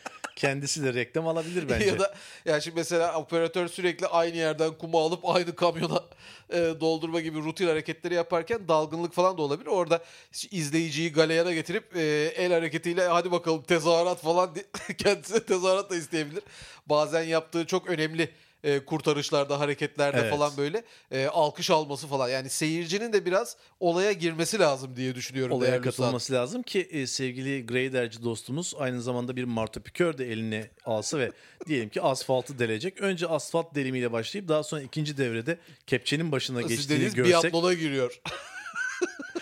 Kendisi 0.41 0.85
de 0.85 0.95
reklam 0.95 1.29
alabilir 1.29 1.69
bence. 1.71 1.87
ya 1.87 1.99
da 1.99 2.15
yani 2.45 2.63
şimdi 2.63 2.77
mesela 2.77 3.15
operatör 3.15 3.69
sürekli 3.69 4.07
aynı 4.07 4.37
yerden 4.37 4.73
kumu 4.79 4.99
alıp 4.99 5.29
aynı 5.29 5.57
kamyona 5.57 6.05
e, 6.51 6.57
doldurma 6.57 7.21
gibi 7.21 7.39
rutin 7.39 7.67
hareketleri 7.67 8.15
yaparken 8.15 8.69
dalgınlık 8.69 9.13
falan 9.13 9.39
da 9.39 9.43
olabilir. 9.43 9.67
Orada 9.67 10.03
izleyiciyi 10.51 11.13
galeyana 11.13 11.53
getirip 11.53 11.97
e, 11.97 12.03
el 12.37 12.53
hareketiyle 12.53 13.09
hadi 13.09 13.33
bakalım 13.33 13.63
tezahürat 13.63 14.21
falan 14.23 14.51
kendisine 14.99 15.41
tezahürat 15.41 15.91
da 15.91 15.97
isteyebilir. 15.97 16.43
Bazen 16.87 17.23
yaptığı 17.23 17.67
çok 17.67 17.87
önemli 17.91 18.29
e, 18.65 18.85
kurtarışlarda, 18.85 19.61
hareketlerde 19.61 20.19
Evet. 20.21 20.31
falan 20.31 20.57
böyle 20.57 20.85
e, 21.11 21.27
alkış 21.27 21.71
alması 21.71 22.07
falan. 22.07 22.29
Yani 22.29 22.51
seyircinin 22.51 23.13
de 23.13 23.27
biraz 23.27 23.57
olaya 23.81 24.13
girmesi 24.13 24.59
lazım 24.59 24.97
diye 24.97 25.15
düşünüyorum. 25.15 25.57
olaya 25.57 25.81
katılması 25.81 26.33
lazım 26.33 26.63
ki 26.63 26.81
e, 26.81 27.07
sevgili 27.07 27.67
graderci 27.67 28.23
dostumuz 28.25 28.75
aynı 28.79 29.03
zamanda 29.03 29.37
bir 29.37 29.45
martopikör 29.45 30.19
de 30.19 30.33
eline 30.33 30.71
alsa 30.85 31.19
ve 31.19 31.31
diyelim 31.67 31.89
ki 31.89 32.03
asfaltı 32.03 32.59
delecek. 32.59 33.01
Önce 33.01 33.27
asfalt 33.27 33.75
delimiyle 33.75 34.13
başlayıp 34.13 34.49
daha 34.49 34.63
sonra 34.63 34.83
ikinci 34.83 35.17
devrede 35.17 35.59
kepçenin 35.87 36.33
başına 36.33 36.61
Siz 36.61 36.69
geçtiğini 36.69 36.91
dediğiniz 36.97 37.15
görsek. 37.15 37.33
biatlona 37.53 37.75
giriyor. 37.75 38.21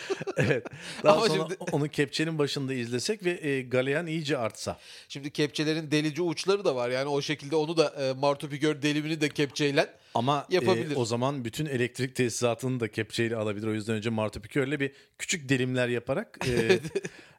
evet. 0.36 0.66
Daha 1.04 1.16
Ama 1.16 1.26
sonra 1.26 1.42
şimdi- 1.48 1.56
onu 1.72 1.88
kepçenin 1.88 2.38
başında 2.38 2.74
izlesek 2.74 3.24
ve 3.24 3.48
e, 3.48 3.62
galeyan 3.62 4.06
iyice 4.06 4.38
artsa. 4.38 4.78
Şimdi 5.08 5.30
kepçelerin 5.30 5.90
delici 5.90 6.22
uçları 6.22 6.64
da 6.64 6.76
var. 6.76 6.88
Yani 6.90 7.08
o 7.08 7.22
şekilde 7.22 7.56
onu 7.56 7.76
da 7.76 7.88
e, 7.88 8.12
martopikör 8.12 8.82
delimini 8.82 9.20
de 9.20 9.28
kepçeyle 9.28 9.86
Ama 10.14 10.46
e, 10.50 10.54
Yapabilir. 10.54 10.96
o 10.96 11.04
zaman 11.04 11.44
bütün 11.44 11.66
elektrik 11.66 12.14
tesisatını 12.16 12.80
da 12.80 12.88
kepçeyle 12.90 13.36
alabilir. 13.36 13.66
O 13.66 13.74
yüzden 13.74 13.94
önce 13.96 14.10
martopikörle 14.10 14.80
bir 14.80 14.92
küçük 15.18 15.48
delimler 15.48 15.88
yaparak 15.88 16.38
e, 16.48 16.50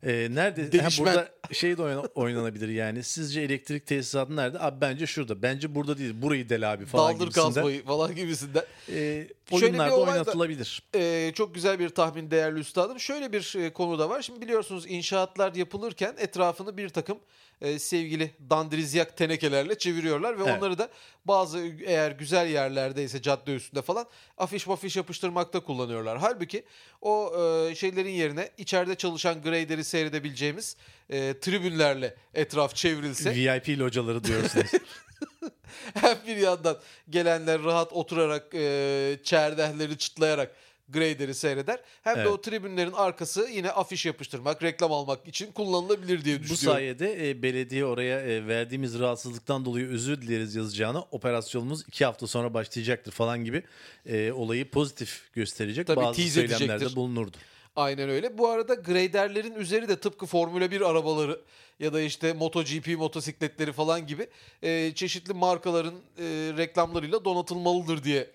e, 0.12 0.28
nerede 0.36 0.78
ha, 0.82 0.90
burada 1.00 1.30
şey 1.52 1.78
de 1.78 1.82
oyna- 1.82 2.08
oynanabilir 2.16 2.70
yani. 2.70 3.04
Sizce 3.04 3.42
elektrik 3.42 3.88
tesisatı 3.88 4.36
nerede? 4.36 4.60
Abi 4.60 4.82
bence 4.82 5.06
şurada. 5.08 5.42
Bence 5.42 5.76
burada 5.76 5.98
değil. 5.98 6.14
Burayı 6.22 6.50
del 6.50 6.74
abi 6.74 6.86
falan 6.86 7.14
daldır 7.14 7.24
gibisinden. 7.26 7.54
kazmayı 7.54 7.84
falan 7.86 8.16
gibisinden. 8.16 8.64
E, 8.92 9.28
Şöyle 9.50 9.64
bir 9.66 9.68
oyunlarda 9.80 9.96
olay 9.96 10.08
da- 10.08 10.12
oynatılabilir. 10.12 10.84
Ee, 10.96 11.32
çok 11.36 11.56
güzel 11.56 11.80
bir 11.80 11.90
tahmin 11.90 12.32
değerli 12.32 12.60
üstadım. 12.60 13.00
Şöyle 13.00 13.32
bir 13.34 13.56
e, 13.60 13.74
konu 13.74 14.00
da 14.00 14.10
var. 14.10 14.22
Şimdi 14.22 14.42
biliyorsunuz 14.42 14.86
inşaatlar 14.88 15.56
yapılırken 15.56 16.16
etrafını 16.18 16.78
bir 16.78 16.90
takım 16.90 17.20
e, 17.62 17.80
sevgili 17.80 18.32
dandrizyak 18.50 19.18
tenekelerle 19.18 19.78
çeviriyorlar 19.78 20.40
ve 20.40 20.44
Evet. 20.44 20.58
onları 20.58 20.78
da 20.78 20.90
bazı 21.26 21.60
eğer 21.86 22.12
güzel 22.12 22.50
yerlerdeyse 22.50 23.22
cadde 23.22 23.56
üstünde 23.56 23.82
falan 23.82 24.06
afiş 24.38 24.68
mafiş 24.68 24.96
yapıştırmakta 24.96 25.60
kullanıyorlar. 25.60 26.18
Halbuki 26.18 26.64
o 27.02 27.34
e, 27.70 27.76
şeylerin 27.76 28.10
yerine 28.14 28.50
içeride 28.58 28.96
çalışan 28.96 29.42
grader'i 29.42 29.84
seyredebileceğimiz 29.84 30.76
e, 31.10 31.40
tribünlerle 31.40 32.16
etraf 32.34 32.76
çevrilse 32.76 33.36
VIP 33.36 33.80
locaları 33.80 34.24
diyorsunuz. 34.24 34.72
hem 35.94 36.18
bir 36.28 36.38
yandan 36.38 36.78
gelenler 37.10 37.64
rahat 37.64 37.94
oturarak 37.94 38.56
e, 38.56 39.20
çerdehleri 39.24 39.98
çıtlayarak 39.98 40.56
grader'i 40.90 41.34
seyreder. 41.36 41.80
Hem 42.02 42.16
de 42.16 42.20
Evet. 42.22 42.32
o 42.32 42.42
tribünlerin 42.42 42.92
arkası 42.92 43.50
yine 43.54 43.72
afiş 43.72 44.06
yapıştırmak, 44.06 44.64
reklam 44.64 44.92
almak 44.92 45.28
için 45.28 45.52
kullanılabilir 45.52 46.26
diye 46.26 46.40
Bu 46.40 46.44
düşünüyorum. 46.44 46.74
sayede 46.80 47.30
e, 47.30 47.42
belediye 47.44 47.86
oraya 47.86 48.20
e, 48.22 48.48
verdiğimiz 48.48 49.00
rahatsızlıktan 49.00 49.66
dolayı 49.66 49.88
özür 49.88 50.22
dileriz 50.22 50.56
yazacağına 50.56 51.02
operasyonumuz 51.02 51.82
iki 51.88 52.06
hafta 52.06 52.28
sonra 52.28 52.54
başlayacaktır 52.54 53.12
falan 53.12 53.46
gibi 53.46 53.64
e, 54.06 54.32
olayı 54.32 54.70
pozitif 54.72 55.34
gösterecek 55.34 55.88
Tabii 55.88 56.02
bazı 56.02 56.22
söylemlerde 56.22 56.66
edecektir. 56.74 56.96
bulunurdu. 56.96 57.38
Aynen 57.76 58.10
öyle. 58.10 58.38
Bu 58.38 58.48
arada 58.48 58.74
graderlerin 58.74 59.56
üzeri 59.56 59.88
de 59.88 60.00
tıpkı 60.00 60.26
Formula 60.26 60.72
1 60.72 60.82
arabaları 60.82 61.42
ya 61.80 61.94
da 61.94 62.02
işte 62.02 62.34
MotoGP 62.34 62.88
motosikletleri 62.98 63.72
falan 63.74 64.08
gibi 64.08 64.28
e, 64.64 64.92
çeşitli 64.96 65.34
markaların 65.34 65.94
e, 66.18 66.24
reklamlarıyla 66.58 67.26
donatılmalıdır 67.26 68.04
diye 68.04 68.28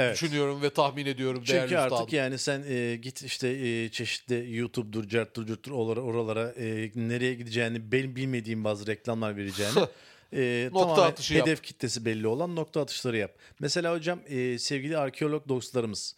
Evet. 0.00 0.14
düşünüyorum 0.14 0.62
ve 0.62 0.70
tahmin 0.70 1.06
ediyorum 1.06 1.42
değerli 1.46 1.60
Çünkü 1.62 1.76
artık 1.76 1.92
üstadım. 1.92 2.14
yani 2.18 2.38
sen 2.38 2.62
e, 2.68 2.96
git 2.96 3.22
işte 3.22 3.48
e, 3.48 3.88
çeşitli 3.88 4.56
YouTube'dur, 4.56 5.08
carttır, 5.08 5.46
curttur 5.46 5.72
oralara, 5.72 6.00
oralara 6.00 6.50
e, 6.50 6.90
nereye 6.94 7.34
gideceğini 7.34 7.92
ben 7.92 8.16
bilmediğim 8.16 8.64
bazı 8.64 8.86
reklamlar 8.86 9.36
vereceğini 9.36 9.78
e, 10.32 10.68
Nokta 10.72 10.86
tamamen 10.86 11.10
atışı 11.10 11.34
yap. 11.34 11.46
hedef 11.46 11.62
kitlesi 11.62 12.04
belli 12.04 12.26
olan 12.26 12.56
nokta 12.56 12.80
atışları 12.82 13.16
yap. 13.16 13.34
Mesela 13.60 13.94
hocam 13.94 14.20
e, 14.28 14.58
sevgili 14.58 14.98
arkeolog 14.98 15.48
dostlarımız 15.48 16.16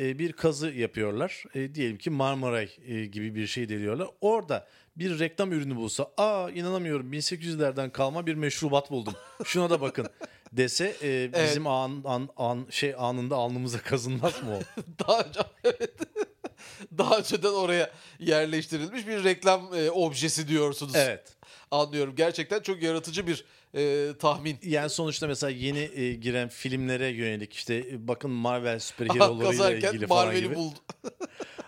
e, 0.00 0.18
bir 0.18 0.32
kazı 0.32 0.70
yapıyorlar. 0.70 1.44
E, 1.54 1.74
diyelim 1.74 1.98
ki 1.98 2.10
Marmaray 2.10 2.68
e, 2.86 3.04
gibi 3.06 3.34
bir 3.34 3.46
şey 3.46 3.68
deliyorlar. 3.68 4.08
Orada 4.20 4.66
bir 4.96 5.18
reklam 5.18 5.52
ürünü 5.52 5.76
bulsa 5.76 6.10
aa 6.16 6.50
inanamıyorum 6.50 7.12
1800'lerden 7.12 7.92
kalma 7.92 8.26
bir 8.26 8.34
meşrubat 8.34 8.90
buldum. 8.90 9.14
Şuna 9.44 9.70
da 9.70 9.80
bakın 9.80 10.08
dese 10.52 10.96
e, 11.02 11.32
bizim 11.44 11.66
an, 11.66 12.02
an, 12.04 12.28
an, 12.36 12.66
şey 12.70 12.94
anında 12.98 13.36
alnımıza 13.36 13.78
kazınmaz 13.78 14.42
mı 14.42 14.50
o? 14.56 14.82
Daha 15.06 15.20
önce 15.20 15.40
evet. 15.64 15.92
Daha 16.98 17.18
önceden 17.18 17.52
oraya 17.52 17.90
yerleştirilmiş 18.18 19.06
bir 19.06 19.24
reklam 19.24 19.74
e, 19.74 19.90
objesi 19.90 20.48
diyorsunuz. 20.48 20.92
Evet. 20.96 21.36
Anlıyorum. 21.70 22.16
Gerçekten 22.16 22.60
çok 22.60 22.82
yaratıcı 22.82 23.26
bir 23.26 23.44
e, 23.74 24.08
tahmin. 24.18 24.58
Yani 24.62 24.90
sonuçta 24.90 25.26
mesela 25.26 25.50
yeni 25.50 25.90
e, 25.94 26.14
giren 26.14 26.48
filmlere 26.48 27.08
yönelik 27.08 27.52
işte 27.54 27.74
e, 27.74 28.08
bakın 28.08 28.30
Marvel 28.30 28.78
süperherolarıyla 28.78 29.70
ilgili 29.70 30.06
falan 30.06 30.26
Marvel'i 30.26 30.44
gibi. 30.44 30.54
buldu. 30.54 30.78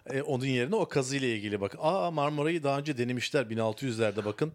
E, 0.06 0.22
onun 0.22 0.46
yerine 0.46 0.76
o 0.76 0.88
kazıyla 0.88 1.28
ilgili 1.28 1.60
bakın. 1.60 1.78
Aa 1.82 2.10
Marmara'yı 2.10 2.62
daha 2.62 2.78
önce 2.78 2.98
denemişler 2.98 3.44
1600'lerde 3.44 4.24
bakın. 4.24 4.52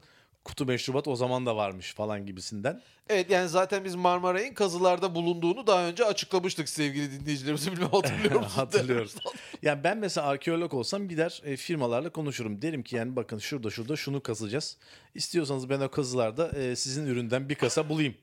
Kutu 0.48 0.66
meşrubat 0.66 1.08
o 1.08 1.16
zaman 1.16 1.46
da 1.46 1.56
varmış 1.56 1.94
falan 1.94 2.26
gibisinden. 2.26 2.82
Evet 3.10 3.30
yani 3.30 3.50
zaten 3.50 3.86
biz 3.86 3.96
Marmaray'ın 3.96 4.54
kazılarda 4.54 5.16
bulunduğunu 5.16 5.68
daha 5.68 5.88
önce 5.88 6.06
açıklamıştık 6.06 6.70
sevgili 6.70 7.20
dinleyicilerimizi 7.20 7.72
bilmem 7.72 7.90
hatırlıyor 7.90 8.36
musunuz? 8.36 8.58
Hatırlıyoruz. 8.58 9.16
Yani 9.62 9.84
ben 9.84 9.98
mesela 9.98 10.28
arkeolog 10.28 10.74
olsam 10.74 11.08
gider 11.08 11.42
e, 11.46 11.56
firmalarla 11.58 12.10
konuşurum. 12.10 12.62
Derim 12.62 12.84
ki 12.84 12.96
yani 12.96 13.16
bakın 13.16 13.38
şurada 13.38 13.70
şurada 13.70 13.96
şunu 13.96 14.24
kazacağız. 14.24 14.78
İstiyorsanız 15.16 15.70
ben 15.70 15.80
o 15.80 15.90
kazılarda 15.92 16.50
e, 16.50 16.76
sizin 16.76 17.06
üründen 17.06 17.50
bir 17.50 17.56
kasa 17.56 17.90
bulayım. 17.90 18.16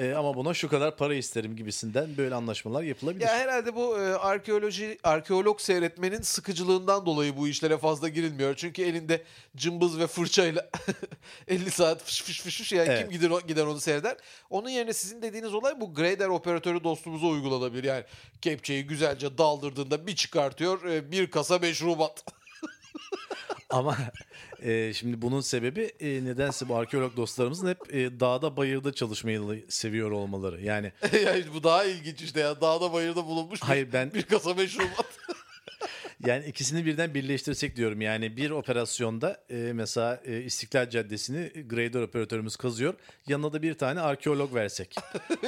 E, 0.00 0.12
ama 0.12 0.34
buna 0.34 0.54
şu 0.54 0.68
kadar 0.68 0.96
para 0.96 1.14
isterim 1.14 1.56
gibisinden 1.56 2.16
böyle 2.16 2.34
anlaşmalar 2.34 2.82
yapılabilir. 2.82 3.24
Ya 3.24 3.34
herhalde 3.34 3.74
bu 3.76 3.98
e, 3.98 4.14
arkeoloji 4.14 4.98
arkeolog 5.04 5.60
seyretmenin 5.60 6.20
sıkıcılığından 6.20 7.06
dolayı 7.06 7.36
bu 7.36 7.48
işlere 7.48 7.78
fazla 7.78 8.08
girilmiyor. 8.08 8.54
Çünkü 8.54 8.82
elinde 8.82 9.22
cımbız 9.56 9.98
ve 9.98 10.06
fırçayla 10.06 10.70
50 11.48 11.70
saat 11.70 12.02
fış 12.02 12.22
fış 12.22 12.40
fış 12.42 12.58
fış 12.58 12.72
yani 12.72 12.88
Evet. 12.88 13.00
kim 13.00 13.10
gider 13.10 13.30
gider 13.48 13.64
onu 13.64 13.80
seyreder. 13.80 14.16
Onun 14.50 14.68
yerine 14.68 14.92
sizin 14.92 15.22
dediğiniz 15.22 15.54
olay 15.54 15.80
bu 15.80 15.94
grader 15.94 16.28
operatörü 16.28 16.84
dostumuza 16.84 17.26
uygulanabilir. 17.26 17.84
Yani 17.84 18.04
kepçeyi 18.40 18.86
güzelce 18.86 19.38
daldırdığında 19.38 20.06
bir 20.06 20.16
çıkartıyor 20.16 20.84
e, 20.84 21.12
bir 21.12 21.30
kasa 21.30 21.58
meşrubat. 21.58 22.24
Ama 23.70 23.96
e, 24.62 24.92
şimdi 24.94 25.22
bunun 25.22 25.40
sebebi 25.40 25.82
e, 26.00 26.24
nedense 26.24 26.68
bu 26.68 26.76
arkeolog 26.76 27.16
dostlarımızın 27.16 27.68
hep 27.68 27.94
e, 27.94 28.20
dağda 28.20 28.56
bayırda 28.56 28.92
çalışmayı 28.92 29.64
seviyor 29.68 30.10
olmaları. 30.10 30.60
Yani 30.62 30.92
yani 31.24 31.44
bu 31.54 31.62
daha 31.62 31.84
ilginç 31.84 32.22
işte 32.22 32.40
ya 32.40 32.60
dağda 32.60 32.92
bayırda 32.92 33.24
bulunmuş 33.26 33.62
bir, 33.62 33.66
Hayır, 33.66 33.92
ben- 33.92 34.14
bir 34.14 34.22
kasa 34.22 34.54
meşrubat. 34.54 35.06
yani 36.26 36.46
ikisini 36.46 36.86
birden 36.86 37.14
birleştirsek 37.14 37.76
diyorum. 37.76 38.00
Yani 38.00 38.36
bir 38.36 38.50
operasyonda 38.50 39.44
e, 39.50 39.54
mesela 39.54 40.20
e, 40.24 40.40
İstiklal 40.40 40.90
Caddesi'ni 40.90 41.68
grader 41.68 42.00
operatörümüz 42.00 42.56
kazıyor. 42.56 42.94
Yanına 43.26 43.52
da 43.52 43.62
bir 43.62 43.74
tane 43.74 44.00
arkeolog 44.00 44.54
versek. 44.54 44.96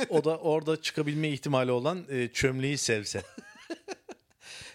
o 0.08 0.24
da 0.24 0.38
orada 0.38 0.82
çıkabilme 0.82 1.28
ihtimali 1.28 1.70
olan 1.70 2.04
e, 2.08 2.28
çömleği 2.28 2.78
sevse. 2.78 3.22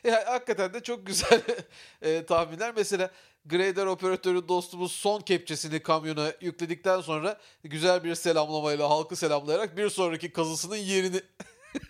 Ya 0.03 0.23
hakikaten 0.27 0.73
de 0.73 0.83
çok 0.83 1.07
güzel 1.07 1.41
e, 2.01 2.25
tahminler. 2.25 2.73
Mesela 2.75 3.11
grader 3.45 3.85
operatörü 3.85 4.47
dostumuz 4.47 4.91
son 4.91 5.21
kepçesini 5.21 5.79
kamyona 5.79 6.31
yükledikten 6.41 7.01
sonra 7.01 7.39
güzel 7.63 8.03
bir 8.03 8.15
selamlamayla 8.15 8.89
halkı 8.89 9.15
selamlayarak 9.15 9.77
bir 9.77 9.89
sonraki 9.89 10.33
kazısının 10.33 10.75
yerini 10.75 11.21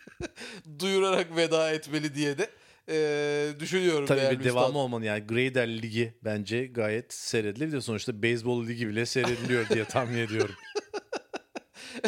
duyurarak 0.80 1.36
veda 1.36 1.72
etmeli 1.72 2.16
diye 2.16 2.38
de 2.38 2.50
e, 2.90 3.60
düşünüyorum. 3.60 4.06
Tabii 4.06 4.40
bir 4.40 4.44
devamı 4.44 4.78
olmalı 4.78 5.06
yani 5.06 5.28
Grader 5.28 5.68
Ligi 5.68 6.14
bence 6.24 6.66
gayet 6.66 7.14
seyredilebilir. 7.14 7.82
Sonuçta 7.82 8.22
beyzbol 8.22 8.68
ligi 8.68 8.88
bile 8.88 9.06
seyrediliyor 9.06 9.70
diye 9.70 9.86
tahmin 9.86 10.18
ediyorum. 10.18 10.56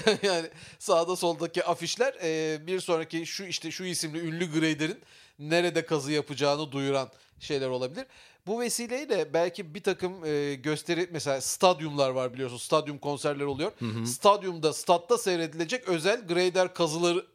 yani 0.24 0.48
sağda 0.80 1.16
soldaki 1.16 1.64
afişler 1.64 2.16
e, 2.24 2.60
bir 2.68 2.80
sonraki 2.80 3.26
şu 3.26 3.44
işte 3.44 3.72
şu 3.72 3.84
isimli 3.84 4.20
ünlü 4.20 4.52
grader'in 4.52 5.00
nerede 5.40 5.86
kazı 5.86 6.12
yapacağını 6.12 6.72
duyuran 6.72 7.10
şeyler 7.40 7.70
olabilir. 7.70 8.06
Bu 8.48 8.60
vesileyle 8.60 9.34
belki 9.34 9.76
bir 9.76 9.84
takım 9.84 10.26
e, 10.26 10.56
gösteri 10.56 11.08
mesela 11.12 11.42
stadyumlar 11.42 12.10
var 12.10 12.34
biliyorsun. 12.34 12.58
Stadyum 12.58 12.98
konserler 12.98 13.46
oluyor. 13.46 13.72
Stadyumda, 14.06 14.74
statta 14.74 15.18
seyredilecek 15.18 15.88
özel 15.88 16.28
grader 16.28 16.74
kazıları 16.74 17.26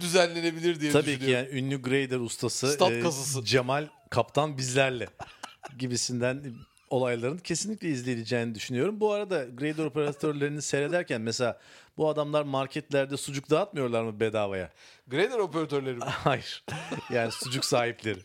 düzenlenebilir 0.00 0.80
diye 0.80 0.92
Tabii 0.92 1.04
ki 1.04 1.20
düşünüyorum. 1.20 1.48
yani 1.52 1.58
ünlü 1.60 1.82
grader 1.82 2.20
ustası 2.20 2.68
Stat 2.72 2.92
e, 2.92 3.00
kazısı. 3.00 3.44
Cemal 3.44 3.88
Kaptan 4.10 4.58
bizlerle 4.58 5.08
gibisinden 5.78 6.44
olayların 6.90 7.38
kesinlikle 7.38 7.88
izleyileceğini 7.88 8.54
düşünüyorum. 8.54 9.00
Bu 9.00 9.12
arada 9.12 9.44
grader 9.44 9.84
operatörlerini 9.84 10.62
seyrederken 10.62 11.20
mesela 11.20 11.60
bu 11.96 12.08
adamlar 12.08 12.42
marketlerde 12.42 13.16
sucuk 13.16 13.50
dağıtmıyorlar 13.50 14.02
mı 14.02 14.20
bedavaya? 14.20 14.70
Grader 15.08 15.38
operatörleri 15.38 15.94
mi? 15.96 16.04
Hayır. 16.06 16.64
Yani 17.12 17.32
sucuk 17.32 17.64
sahipleri. 17.64 18.18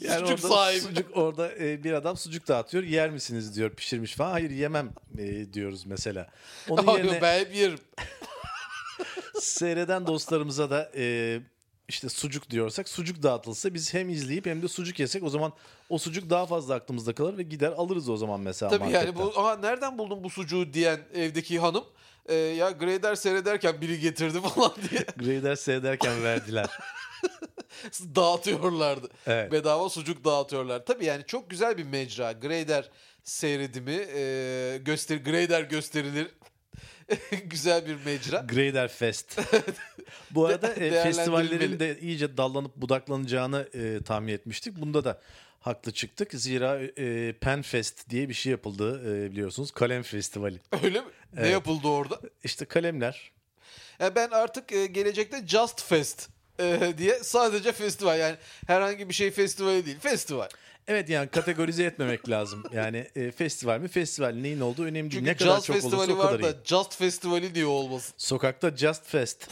Yani 0.00 0.28
Sucuk 0.28 0.44
orada 0.44 0.48
sahibi. 0.54 0.80
Sucuk, 0.80 1.16
orada 1.16 1.52
e, 1.58 1.84
bir 1.84 1.92
adam 1.92 2.16
sucuk 2.16 2.48
dağıtıyor. 2.48 2.84
Yer 2.84 3.10
misiniz 3.10 3.56
diyor 3.56 3.70
pişirmiş 3.70 4.14
falan. 4.14 4.30
Hayır 4.30 4.50
yemem 4.50 4.90
e, 5.18 5.52
diyoruz 5.52 5.86
mesela. 5.86 6.26
Onun 6.68 6.86
Abi 6.86 6.90
yerine 6.98 7.22
ben 7.22 7.38
hep 7.38 7.54
yerim. 7.54 7.78
Seyreden 9.40 10.06
dostlarımıza 10.06 10.70
da 10.70 10.90
e, 10.96 11.38
işte 11.88 12.08
sucuk 12.08 12.50
diyorsak 12.50 12.88
sucuk 12.88 13.22
dağıtılsa 13.22 13.74
biz 13.74 13.94
hem 13.94 14.08
izleyip 14.08 14.46
hem 14.46 14.62
de 14.62 14.68
sucuk 14.68 14.98
yesek 15.00 15.22
o 15.22 15.28
zaman 15.30 15.52
o 15.88 15.98
sucuk 15.98 16.30
daha 16.30 16.46
fazla 16.46 16.74
aklımızda 16.74 17.14
kalır 17.14 17.38
ve 17.38 17.42
gider 17.42 17.72
alırız 17.72 18.08
o 18.08 18.16
zaman 18.16 18.40
mesela 18.40 18.70
Tabii 18.70 18.84
marketten. 18.84 19.06
yani 19.06 19.16
bu 19.16 19.40
Aa, 19.40 19.56
nereden 19.56 19.98
buldun 19.98 20.24
bu 20.24 20.30
sucuğu 20.30 20.72
diyen 20.72 21.00
evdeki 21.14 21.58
hanım 21.58 21.84
e, 22.26 22.34
ya 22.34 22.70
Grader 22.70 23.14
seyrederken 23.14 23.80
biri 23.80 24.00
getirdi 24.00 24.40
falan 24.54 24.72
diye 24.90 25.00
Grader 25.16 25.56
seyrederken 25.56 26.22
verdiler. 26.24 26.66
dağıtıyorlardı. 28.14 29.08
Evet. 29.26 29.52
Bedava 29.52 29.88
sucuk 29.88 30.24
dağıtıyorlar. 30.24 30.84
Tabii 30.86 31.04
yani 31.04 31.24
çok 31.26 31.50
güzel 31.50 31.78
bir 31.78 31.84
mecra. 31.84 32.32
Grader 32.32 32.90
seyredimi, 33.24 34.06
e, 34.14 34.78
göster 34.84 35.16
Grader 35.16 35.60
gösterilir. 35.62 36.28
güzel 37.44 37.86
bir 37.86 38.04
mecra. 38.04 38.38
Grader 38.38 38.88
Fest. 38.88 39.38
Bu 40.30 40.46
arada 40.46 40.74
e, 40.74 41.02
festivallerin 41.02 41.78
de 41.80 41.98
iyice 42.00 42.36
dallanıp 42.36 42.76
budaklanacağını 42.76 43.68
e, 43.74 44.02
tahmin 44.04 44.32
etmiştik. 44.32 44.76
Bunda 44.76 45.04
da 45.04 45.20
haklı 45.60 45.92
çıktık. 45.92 46.32
Zira 46.34 46.78
e, 46.98 47.32
Pen 47.32 47.62
Fest 47.62 48.10
diye 48.10 48.28
bir 48.28 48.34
şey 48.34 48.50
yapıldı 48.50 49.02
e, 49.26 49.30
biliyorsunuz. 49.30 49.70
Kalem 49.70 50.02
Festivali. 50.02 50.60
Öyle 50.82 51.00
mi? 51.00 51.06
Ne 51.32 51.40
Evet. 51.40 51.52
yapıldı 51.52 51.88
orada? 51.88 52.20
İşte 52.44 52.64
kalemler. 52.64 53.30
Yani 54.00 54.14
ben 54.14 54.30
artık 54.30 54.72
e, 54.72 54.86
gelecekte 54.86 55.46
Just 55.46 55.82
Fest 55.84 56.28
e, 56.60 56.92
diye 56.98 57.18
sadece 57.22 57.72
festival 57.72 58.18
yani 58.18 58.36
herhangi 58.66 59.08
bir 59.08 59.14
şey 59.14 59.30
festivali 59.30 59.86
değil 59.86 59.98
festival. 60.00 60.48
Evet 60.88 61.08
yani 61.08 61.28
kategorize 61.28 61.84
etmemek 61.84 62.28
lazım. 62.28 62.62
Yani 62.72 63.06
e, 63.16 63.30
festival 63.30 63.80
mi 63.80 63.88
festival 63.88 64.34
neyin 64.34 64.60
olduğu 64.60 64.82
önemli 64.84 65.10
değil. 65.10 65.10
Çünkü 65.10 65.24
Ne 65.24 65.36
kadar 65.36 65.54
Just 65.56 65.66
çok 65.66 65.76
olursa 65.76 65.88
Festivali 65.88 66.12
o 66.12 66.18
kadar 66.22 66.32
var 66.34 66.38
iyi. 66.38 66.42
da 66.42 66.64
Just 66.64 66.96
Festivali 66.98 67.54
diye 67.54 67.66
olmasın. 67.66 68.14
Sokakta 68.18 68.76
Just 68.76 69.04
Fest. 69.06 69.50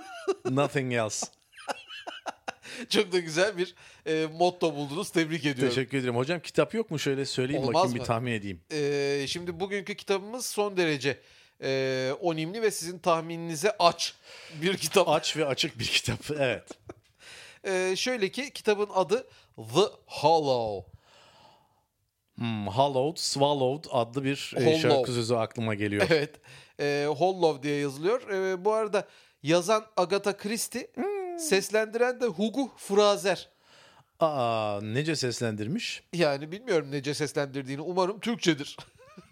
Nothing 0.50 0.92
else. 0.94 1.26
Çok 2.88 3.12
da 3.12 3.18
güzel 3.18 3.58
bir 3.58 3.74
e, 4.06 4.26
motto 4.32 4.74
buldunuz. 4.74 5.10
Tebrik 5.10 5.46
ediyorum. 5.46 5.74
Teşekkür 5.74 5.98
ederim. 5.98 6.16
Hocam 6.16 6.40
kitap 6.40 6.74
yok 6.74 6.90
mu? 6.90 6.98
Şöyle 6.98 7.24
söyleyeyim 7.24 7.62
Olmaz 7.62 7.74
bakayım 7.74 7.96
mı? 7.96 8.00
bir 8.00 8.04
tahmin 8.06 8.32
edeyim. 8.32 8.60
E, 8.72 9.24
şimdi 9.28 9.60
bugünkü 9.60 9.94
kitabımız 9.94 10.46
son 10.46 10.76
derece 10.76 11.18
e, 11.62 12.10
onimli 12.20 12.62
ve 12.62 12.70
sizin 12.70 12.98
tahmininize 12.98 13.76
aç 13.78 14.14
bir 14.62 14.76
kitap. 14.76 15.08
Aç 15.08 15.36
ve 15.36 15.46
açık 15.46 15.78
bir 15.78 15.84
kitap. 15.84 16.18
Evet. 16.38 16.68
E, 17.64 17.96
şöyle 17.96 18.28
ki 18.28 18.50
kitabın 18.50 18.88
adı 18.94 19.26
The 19.56 19.86
Hollow. 20.06 20.86
Hmm, 22.38 22.66
Hollowed, 22.66 23.16
Swallowed 23.18 23.84
adlı 23.90 24.24
bir 24.24 24.54
e, 24.56 24.64
Hollow. 24.64 24.80
şarkı 24.80 25.12
sözü 25.12 25.34
aklıma 25.34 25.74
geliyor. 25.74 26.06
Evet. 26.10 26.34
E, 26.80 27.06
Hollow 27.18 27.62
diye 27.62 27.80
yazılıyor. 27.80 28.28
E, 28.30 28.64
bu 28.64 28.72
arada 28.72 29.08
yazan 29.42 29.84
Agatha 29.96 30.36
Christie, 30.36 30.90
seslendiren 31.38 32.20
de 32.20 32.26
Hugo 32.26 32.70
Frazer. 32.76 33.48
Aa, 34.20 34.80
nece 34.82 35.16
seslendirmiş? 35.16 36.02
Yani 36.12 36.52
bilmiyorum 36.52 36.88
nece 36.90 37.14
seslendirdiğini. 37.14 37.80
Umarım 37.80 38.20
Türkçedir. 38.20 38.76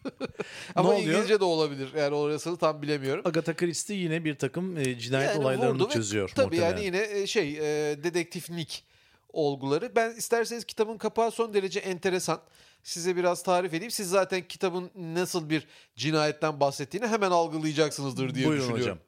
Ama 0.76 0.88
oluyor? 0.88 1.00
İngilizce 1.02 1.40
de 1.40 1.44
olabilir. 1.44 1.88
Yani 1.96 2.14
orasını 2.14 2.56
tam 2.56 2.82
bilemiyorum. 2.82 3.22
Agatha 3.26 3.56
Christie 3.56 3.96
yine 3.96 4.24
bir 4.24 4.34
takım 4.34 4.76
e, 4.78 4.98
cinayet 4.98 5.30
Yani 5.30 5.42
olaylarını 5.42 5.88
çözüyor 5.88 6.28
Tabii 6.34 6.46
muhtemelen. 6.46 6.70
yani 6.76 6.84
yine 6.84 7.20
e, 7.20 7.26
şey 7.26 7.56
e, 7.58 7.62
dedektiflik 8.04 8.84
olguları. 9.34 9.96
Ben 9.96 10.10
isterseniz 10.14 10.64
kitabın 10.64 10.98
kapağı 10.98 11.30
son 11.30 11.54
derece 11.54 11.80
enteresan. 11.80 12.40
Size 12.82 13.16
biraz 13.16 13.42
tarif 13.42 13.74
edeyim. 13.74 13.90
Siz 13.90 14.08
zaten 14.08 14.48
kitabın 14.48 14.90
nasıl 14.96 15.50
bir 15.50 15.66
cinayetten 15.96 16.60
bahsettiğini 16.60 17.06
hemen 17.06 17.30
algılayacaksınızdır 17.30 18.34
diye 18.34 18.46
Buyurun 18.46 18.60
düşünüyorum. 18.62 18.82
hocam. 18.82 18.98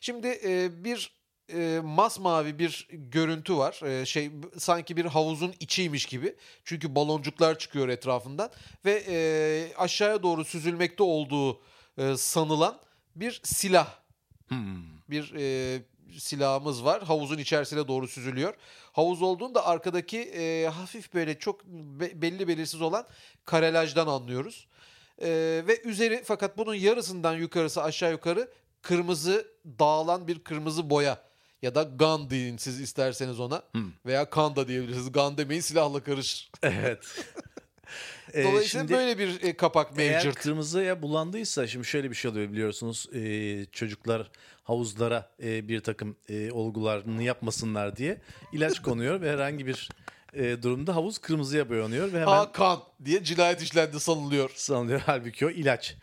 Şimdi 0.00 0.40
e, 0.44 0.84
bir 0.84 1.18
e, 1.52 1.80
masmavi 1.84 2.58
bir 2.58 2.88
görüntü 2.92 3.56
var. 3.56 3.80
E, 4.00 4.06
şey 4.06 4.30
sanki 4.58 4.96
bir 4.96 5.04
havuzun 5.04 5.54
içiymiş 5.60 6.06
gibi. 6.06 6.34
Çünkü 6.64 6.94
baloncuklar 6.94 7.58
çıkıyor 7.58 7.88
etrafından 7.88 8.50
ve 8.84 9.04
e, 9.08 9.18
aşağıya 9.76 10.22
doğru 10.22 10.44
süzülmekte 10.44 11.02
olduğu 11.02 11.60
e, 11.98 12.16
sanılan 12.16 12.78
bir 13.16 13.40
silah 13.44 13.98
Hmm. 14.48 14.82
bir 15.10 15.34
e, 15.36 15.82
silahımız 16.18 16.84
var. 16.84 17.02
Havuzun 17.02 17.38
içerisine 17.38 17.88
doğru 17.88 18.08
süzülüyor. 18.08 18.54
Havuz 18.92 19.22
olduğunda 19.22 19.66
arkadaki 19.66 20.18
e, 20.20 20.66
hafif 20.68 21.14
böyle 21.14 21.38
çok 21.38 21.64
be- 21.66 22.22
belli 22.22 22.48
belirsiz 22.48 22.82
olan 22.82 23.06
karelajdan 23.44 24.06
anlıyoruz. 24.06 24.66
E, 25.22 25.28
ve 25.66 25.80
üzeri 25.84 26.22
fakat 26.24 26.58
bunun 26.58 26.74
yarısından 26.74 27.36
yukarısı 27.36 27.82
aşağı 27.82 28.10
yukarı 28.12 28.48
kırmızı 28.82 29.48
dağılan 29.78 30.28
bir 30.28 30.38
kırmızı 30.38 30.90
boya. 30.90 31.22
Ya 31.62 31.74
da 31.74 31.82
gun 31.82 32.30
deyin 32.30 32.56
siz 32.56 32.80
isterseniz 32.80 33.40
ona. 33.40 33.62
Veya 34.06 34.30
kan 34.30 34.56
da 34.56 34.68
diyebilirsiniz. 34.68 35.12
Gun 35.12 35.38
demeyin 35.38 35.60
silahla 35.60 36.00
karışır. 36.02 36.50
Evet. 36.62 37.04
E, 38.34 38.44
Dolayısıyla 38.44 38.64
şimdi 38.86 38.92
böyle 38.92 39.18
bir 39.18 39.42
e, 39.42 39.56
kapak 39.56 39.92
eğer 39.98 40.24
mevcut. 40.24 40.34
kırmızıya 40.42 41.02
bulandıysa 41.02 41.66
şimdi 41.66 41.86
şöyle 41.86 42.10
bir 42.10 42.14
şey 42.14 42.30
oluyor 42.30 42.52
biliyorsunuz. 42.52 43.06
E, 43.14 43.64
çocuklar 43.72 44.30
havuzlara 44.68 45.30
e, 45.42 45.68
bir 45.68 45.80
takım 45.80 46.16
e, 46.28 46.50
olgularını 46.52 47.22
yapmasınlar 47.22 47.96
diye 47.96 48.20
ilaç 48.52 48.82
konuyor 48.82 49.20
ve 49.20 49.32
herhangi 49.32 49.66
bir 49.66 49.88
e, 50.34 50.62
durumda 50.62 50.96
havuz 50.96 51.18
kırmızıya 51.18 51.68
boyanıyor 51.68 52.12
ve 52.12 52.20
hemen 52.20 52.32
Ha 52.32 52.52
kan 52.52 52.80
diye 53.04 53.24
cinayet 53.24 53.62
işlendi 53.62 54.00
sanılıyor. 54.00 54.50
sanılıyor. 54.54 55.02
Halbuki 55.06 55.46
o 55.46 55.50
ilaç. 55.50 55.96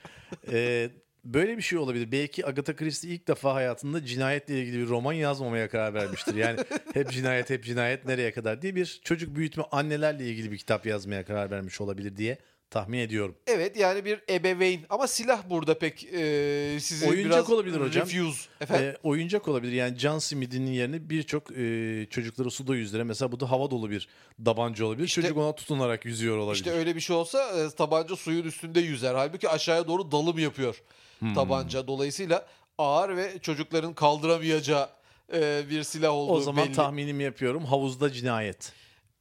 Ee, 0.52 0.90
böyle 1.24 1.58
bir 1.58 1.62
şey 1.62 1.80
olabilir. 1.80 2.12
Belki 2.12 2.48
Agatha 2.48 2.76
Christie 2.76 3.10
ilk 3.12 3.28
defa 3.28 3.54
hayatında 3.54 4.06
cinayetle 4.06 4.62
ilgili 4.62 4.80
bir 4.80 4.88
roman 4.88 5.14
yazmamaya 5.14 5.70
karar 5.70 5.94
vermiştir. 5.94 6.36
Yani 6.36 6.60
hep 6.94 7.12
cinayet 7.12 7.50
hep 7.50 7.64
cinayet 7.64 8.06
nereye 8.06 8.32
kadar 8.32 8.62
diye 8.62 8.76
bir 8.76 9.02
çocuk 9.04 9.36
büyütme 9.36 9.64
annelerle 9.72 10.26
ilgili 10.26 10.52
bir 10.52 10.58
kitap 10.58 10.86
yazmaya 10.86 11.26
karar 11.26 11.52
vermiş 11.52 11.82
olabilir 11.82 12.18
diye 12.18 12.38
tahmin 12.72 13.00
ediyorum. 13.00 13.36
Evet 13.48 13.78
yani 13.78 14.06
bir 14.06 14.20
ebeveyn 14.30 14.80
ama 14.90 15.08
silah 15.08 15.50
burada 15.50 15.80
pek 15.80 16.04
e, 16.04 16.78
sizi 16.82 17.08
Oyuncak 17.10 17.26
biraz 17.32 17.50
olabilir 17.52 17.80
hocam. 17.82 18.08
refuse. 18.08 18.50
Efendim? 18.62 18.86
Ee, 18.86 18.96
oyuncak 19.04 19.48
olabilir. 19.48 19.72
Yani 19.72 19.98
John 19.98 20.20
Smith'in 20.20 20.66
yerine 20.66 21.10
birçok 21.10 21.52
e, 21.58 22.08
çocukları 22.10 22.52
suda 22.52 22.76
yüzdüren 22.76 23.08
mesela 23.08 23.32
bu 23.32 23.40
da 23.40 23.52
hava 23.52 23.72
dolu 23.72 23.90
bir 23.90 24.08
tabanca 24.46 24.86
olabilir. 24.86 25.08
İşte- 25.08 25.22
Çocuk 25.22 25.38
ona 25.38 25.56
tutunarak 25.56 26.06
yüzüyor 26.06 26.38
olabilir. 26.38 26.56
işte 26.56 26.72
öyle 26.72 26.96
bir 26.96 27.00
şey 27.02 27.16
olsa 27.16 27.44
e, 27.60 27.70
tabanca 27.76 28.16
suyun 28.16 28.44
üstünde 28.44 28.80
yüzer. 28.80 29.16
Halbuki 29.16 29.50
aşağıya 29.50 29.88
doğru 29.88 30.12
dalım 30.12 30.40
yapıyor 30.40 30.82
Hmm. 31.20 31.34
tabanca. 31.34 31.88
Dolayısıyla 31.88 32.46
ağır 32.78 33.18
ve 33.18 33.40
çocukların 33.42 33.94
kaldıramayacağı 33.94 34.90
e, 35.34 35.64
bir 35.70 35.84
silah 35.84 36.12
olduğu 36.12 36.32
o 36.34 36.40
zaman 36.42 36.66
belli. 36.66 36.74
tahminimi 36.76 37.24
yapıyorum. 37.24 37.66
Havuzda 37.66 38.12
cinayet. 38.12 38.72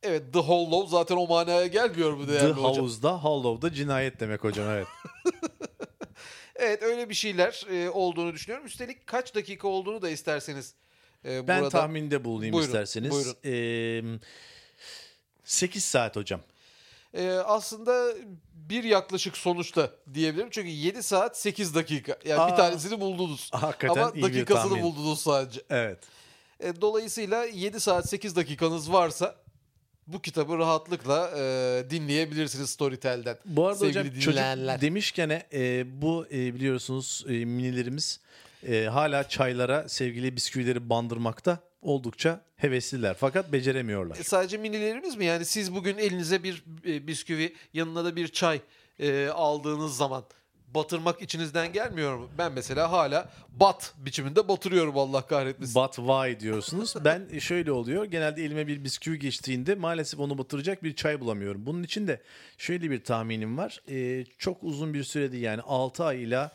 Evet 0.05 0.33
The 0.33 0.39
Hollow 0.39 0.91
zaten 0.91 1.17
o 1.17 1.27
manaya 1.27 1.67
gelmiyor 1.67 2.27
The 2.27 2.33
değerli 2.33 2.53
hocam? 2.53 2.65
Havuz'da, 2.75 3.13
Hollow'da 3.13 3.73
cinayet 3.73 4.21
demek 4.21 4.45
hocam 4.45 4.71
evet. 4.71 4.87
Evet 6.57 6.83
öyle 6.83 7.09
bir 7.09 7.15
şeyler 7.15 7.67
e, 7.71 7.91
olduğunu 7.91 8.33
düşünüyorum. 8.33 8.67
Üstelik 8.67 9.07
kaç 9.07 9.35
dakika 9.35 9.69
olduğunu 9.69 10.03
da 10.03 10.11
isterseniz 10.11 10.75
e, 11.25 11.49
Ben 11.49 11.61
burada. 11.61 11.71
tahminde 11.71 12.25
bulunayım 12.25 12.53
Buyurun, 12.53 12.67
isterseniz. 12.69 13.11
buyurun. 13.11 13.37
Ee, 13.45 14.19
8 15.45 15.85
saat 15.85 16.17
hocam. 16.17 16.41
Ee, 17.15 17.29
aslında 17.31 18.15
bir 18.55 18.85
yaklaşık 18.85 19.37
sonuçta 19.37 19.91
diyebilirim. 20.15 20.49
Çünkü 20.51 20.69
7 20.69 21.03
saat 21.03 21.39
8 21.39 21.75
dakika. 21.75 22.19
Yani 22.25 22.41
Aa. 22.41 22.53
bir 22.53 22.57
tanesini 22.57 23.01
buldunuz. 23.01 23.51
Hakikaten 23.53 24.03
Ama 24.03 24.23
dakikasını 24.23 24.83
buldunuz 24.83 25.21
sadece. 25.21 25.61
Evet. 25.71 25.99
E, 26.61 26.81
dolayısıyla 26.81 27.45
7 27.45 27.81
saat 27.81 28.09
8 28.09 28.37
dakikanız 28.37 28.93
varsa 28.93 29.37
bu 30.07 30.23
kitabı 30.23 30.59
rahatlıkla 30.59 31.31
e, 31.39 31.91
dinleyebilirsiniz 31.91 32.71
Storytel'den. 32.71 33.37
Bu 33.45 33.67
arada 33.67 33.79
Sevgili 33.79 33.99
hocam 34.01 34.15
çocuk 34.15 34.33
dinleyenler. 34.33 34.81
demişken 34.81 35.43
e, 35.53 35.85
bu 36.03 36.27
e, 36.33 36.55
biliyorsunuz 36.55 37.25
e, 37.29 37.33
minilerimiz 37.33 38.21
e, 38.69 38.85
hala 38.85 39.29
çaylara 39.29 39.89
sevgili 39.89 40.37
bisküvileri 40.37 40.91
bandırmakta 40.91 41.59
oldukça 41.83 42.41
hevesliler. 42.57 43.15
Fakat 43.19 43.53
beceremiyorlar. 43.53 44.17
E, 44.17 44.23
sadece 44.23 44.57
minilerimiz 44.57 45.17
mi? 45.17 45.25
Yani 45.25 45.45
siz 45.45 45.75
bugün 45.75 45.99
elinize 45.99 46.43
bir 46.43 46.65
e, 46.87 47.07
bisküvi 47.07 47.55
yanına 47.75 48.05
da 48.05 48.17
bir 48.17 48.29
çay 48.29 48.61
e, 48.99 49.29
aldığınız 49.29 49.97
zaman 49.97 50.25
batırmak 50.75 51.23
içinizden 51.23 51.73
gelmiyor 51.73 52.17
mu? 52.17 52.29
Ben 52.39 52.53
mesela 52.53 52.93
hala 52.93 53.31
bat 53.53 53.95
biçiminde 53.97 54.49
batırıyorum 54.49 54.99
Allah 54.99 55.27
kahretmesin. 55.27 55.83
But 55.83 55.95
why 55.95 56.41
diyorsunuz. 56.41 56.95
Ben 57.05 57.39
şöyle 57.39 57.73
oluyor. 57.73 58.05
Genelde 58.05 58.45
elime 58.45 58.67
bir 58.67 58.85
bisküvi 58.85 59.19
geçtiğinde 59.19 59.75
maalesef 59.75 60.21
onu 60.21 60.39
batıracak 60.39 60.83
bir 60.83 60.97
çay 60.97 61.21
bulamıyorum. 61.21 61.67
Bunun 61.67 61.83
için 61.83 62.07
de 62.07 62.23
şöyle 62.59 62.91
bir 62.91 63.05
tahminim 63.05 63.59
var. 63.59 63.83
Ee, 63.91 64.25
çok 64.39 64.63
uzun 64.63 64.95
bir 64.95 65.05
sürede 65.05 65.37
yani 65.37 65.61
6 65.63 66.05
ay 66.05 66.23
ile 66.23 66.51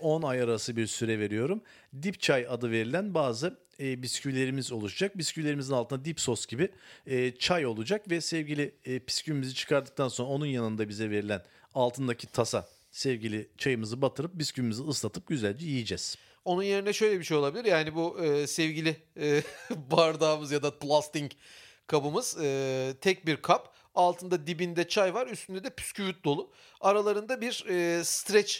10 0.00 0.22
ay 0.22 0.42
arası 0.42 0.76
bir 0.76 0.86
süre 0.86 1.18
veriyorum. 1.18 1.62
Dip 2.02 2.20
çay 2.20 2.46
adı 2.50 2.70
verilen 2.70 3.14
bazı 3.14 3.58
e, 3.80 4.02
bisküvilerimiz 4.02 4.72
oluşacak. 4.72 5.18
Bisküvilerimizin 5.18 5.74
altında 5.74 6.04
dip 6.04 6.20
sos 6.20 6.46
gibi 6.46 6.68
e, 7.06 7.32
çay 7.36 7.66
olacak 7.66 8.10
ve 8.10 8.20
sevgili 8.20 8.74
e, 8.86 9.06
bisküvimizi 9.06 9.54
çıkardıktan 9.54 10.08
sonra 10.08 10.28
onun 10.28 10.46
yanında 10.46 10.88
bize 10.88 11.10
verilen 11.10 11.42
altındaki 11.74 12.26
tasa 12.26 12.68
sevgili 12.96 13.48
çayımızı 13.58 14.02
batırıp 14.02 14.34
bisküvimizi 14.34 14.82
ıslatıp 14.82 15.26
güzelce 15.26 15.66
yiyeceğiz. 15.66 16.16
Onun 16.44 16.62
yerine 16.62 16.92
şöyle 16.92 17.18
bir 17.18 17.24
şey 17.24 17.36
olabilir. 17.36 17.64
Yani 17.64 17.94
bu 17.94 18.24
e, 18.24 18.46
sevgili 18.46 18.96
e, 19.20 19.42
bardağımız 19.70 20.52
ya 20.52 20.62
da 20.62 20.78
plastik 20.78 21.36
kabımız 21.86 22.36
e, 22.42 22.94
tek 23.00 23.26
bir 23.26 23.36
kap. 23.36 23.76
Altında 23.94 24.46
dibinde 24.46 24.88
çay 24.88 25.14
var, 25.14 25.26
üstünde 25.26 25.64
de 25.64 25.70
püsküvit 25.70 26.24
dolu. 26.24 26.50
Aralarında 26.80 27.40
bir 27.40 27.66
e, 27.68 28.04
stretch 28.04 28.54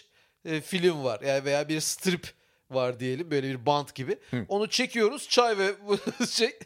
e, 0.44 0.61
film 0.61 1.05
var 1.05 1.20
yani 1.20 1.44
veya 1.44 1.68
bir 1.68 1.81
strip 1.81 2.33
var 2.70 3.01
diyelim 3.01 3.31
böyle 3.31 3.49
bir 3.49 3.66
bant 3.66 3.94
gibi. 3.94 4.18
Onu 4.49 4.70
çekiyoruz 4.70 5.29
çay 5.29 5.59
ve 5.59 5.75
şey 6.31 6.59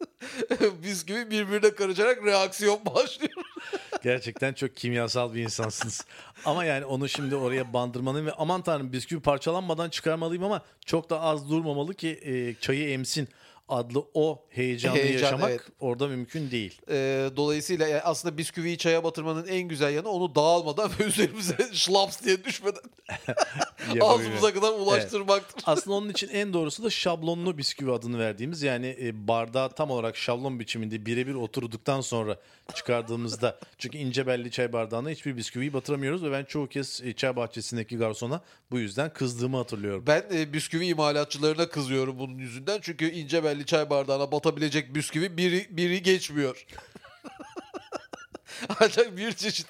bisküvi 0.82 1.30
birbirine 1.30 1.74
karışarak 1.74 2.24
reaksiyon 2.24 2.80
başlıyor. 2.86 3.32
Gerçekten 4.02 4.52
çok 4.52 4.76
kimyasal 4.76 5.34
bir 5.34 5.42
insansınız. 5.42 6.04
ama 6.44 6.64
yani 6.64 6.84
onu 6.84 7.08
şimdi 7.08 7.36
oraya 7.36 7.72
bandırmanın 7.72 8.26
ve 8.26 8.32
aman 8.32 8.62
tanrım 8.62 8.92
bisküvi 8.92 9.20
parçalanmadan 9.20 9.90
çıkarmalıyım 9.90 10.44
ama 10.44 10.62
çok 10.86 11.10
da 11.10 11.20
az 11.20 11.50
durmamalı 11.50 11.94
ki 11.94 12.20
e, 12.22 12.54
çayı 12.60 12.90
emsin 12.90 13.28
adlı 13.70 14.04
o 14.14 14.44
heyecanı 14.50 14.96
Heyecan, 14.96 15.12
yaşamak 15.12 15.50
evet. 15.50 15.60
orada 15.80 16.08
mümkün 16.08 16.50
değil. 16.50 16.80
Ee, 16.90 17.30
dolayısıyla 17.36 17.88
yani 17.88 18.02
aslında 18.02 18.38
bisküviyi 18.38 18.78
çaya 18.78 19.04
batırmanın 19.04 19.46
en 19.46 19.62
güzel 19.62 19.94
yanı 19.94 20.08
onu 20.08 20.34
dağılmadan 20.34 20.90
ve 21.00 21.04
üzerimize 21.04 21.56
şlaps 21.72 22.22
diye 22.22 22.44
düşmeden 22.44 22.80
ağzımıza 24.00 24.54
kadar 24.54 24.72
ulaştırmaktır. 24.72 25.62
Aslında 25.66 25.96
onun 25.96 26.08
için 26.08 26.28
en 26.28 26.52
doğrusu 26.52 26.84
da 26.84 26.90
şablonlu 26.90 27.58
bisküvi 27.58 27.92
adını 27.92 28.18
verdiğimiz 28.18 28.62
yani 28.62 28.96
e, 29.00 29.28
bardağa 29.28 29.68
tam 29.68 29.90
olarak 29.90 30.16
şablon 30.16 30.60
biçiminde 30.60 31.06
birebir 31.06 31.34
oturduktan 31.34 32.00
sonra 32.00 32.36
çıkardığımızda 32.74 33.58
çünkü 33.78 33.98
ince 33.98 34.26
belli 34.26 34.50
çay 34.50 34.72
bardağına 34.72 35.10
hiçbir 35.10 35.36
bisküviyi 35.36 35.72
batıramıyoruz 35.72 36.24
ve 36.24 36.32
ben 36.32 36.44
çoğu 36.44 36.66
kez 36.66 37.00
e, 37.04 37.12
çay 37.12 37.36
bahçesindeki 37.36 37.96
garsona 37.96 38.40
bu 38.70 38.78
yüzden 38.78 39.12
kızdığımı 39.12 39.56
hatırlıyorum. 39.56 40.04
Ben 40.06 40.24
e, 40.34 40.52
bisküvi 40.52 40.86
imalatçılarına 40.86 41.68
kızıyorum 41.68 42.18
bunun 42.18 42.38
yüzünden. 42.38 42.78
Çünkü 42.82 43.10
ince 43.10 43.44
belli 43.44 43.59
çay 43.66 43.90
bardağına 43.90 44.32
batabilecek 44.32 44.94
bisküvi 44.94 45.36
biri, 45.36 45.66
biri 45.70 46.02
geçmiyor. 46.02 46.66
Ancak 48.80 49.16
bir 49.16 49.32
çeşit 49.32 49.66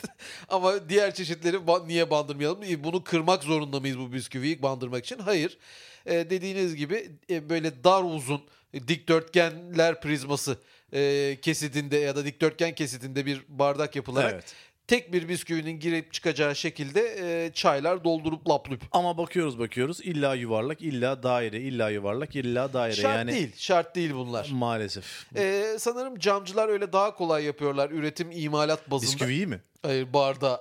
ama 0.48 0.88
diğer 0.88 1.14
çeşitleri 1.14 1.57
ba- 1.57 1.88
niye 1.88 2.11
bandırmayalım? 2.11 2.85
Bunu 2.85 3.05
kırmak 3.05 3.42
zorunda 3.42 3.81
mıyız 3.81 3.98
bu 3.98 4.12
bisküviyi 4.12 4.62
bandırmak 4.62 5.05
için? 5.05 5.18
Hayır. 5.18 5.59
E, 6.07 6.31
dediğiniz 6.31 6.76
gibi 6.76 7.11
e, 7.31 7.50
böyle 7.50 7.85
dar 7.85 8.03
uzun 8.03 8.42
dikdörtgenler 8.88 10.00
prizması 10.00 10.59
e, 10.92 11.38
kesidinde 11.42 11.96
ya 11.96 12.16
da 12.16 12.24
dikdörtgen 12.24 12.74
kesidinde 12.74 13.26
bir 13.26 13.42
bardak 13.48 13.96
yapılarak 13.96 14.33
Evet. 14.33 14.55
Tek 14.90 15.12
bir 15.12 15.29
bisküvinin 15.29 15.81
girip 15.81 16.12
çıkacağı 16.12 16.57
şekilde 16.57 17.16
e, 17.20 17.53
çaylar 17.53 18.05
doldurup 18.05 18.48
laplup. 18.48 18.83
Ama 18.92 19.18
bakıyoruz 19.18 19.59
bakıyoruz 19.59 20.00
illa 20.00 20.35
yuvarlak 20.35 20.83
illa 20.83 21.22
daire 21.22 21.61
illa 21.61 21.90
yuvarlak 21.90 22.37
illa 22.37 22.72
daire 22.72 22.94
Şart 22.94 23.16
yani 23.16 23.33
değil, 23.33 23.53
şart 23.57 23.94
değil 23.94 24.14
bunlar. 24.14 24.50
maalesef. 24.53 25.26
Ee, 25.37 25.76
sanırım 25.79 26.18
camcılar 26.18 26.68
öyle 26.68 26.92
daha 26.92 27.14
kolay 27.14 27.44
yapıyorlar 27.44 27.90
üretim 27.90 28.31
imalat 28.31 28.90
bazında. 28.90 29.12
Bisküviyi 29.12 29.46
mi? 29.46 29.61
Hayır 29.83 30.12
bardağı. 30.12 30.61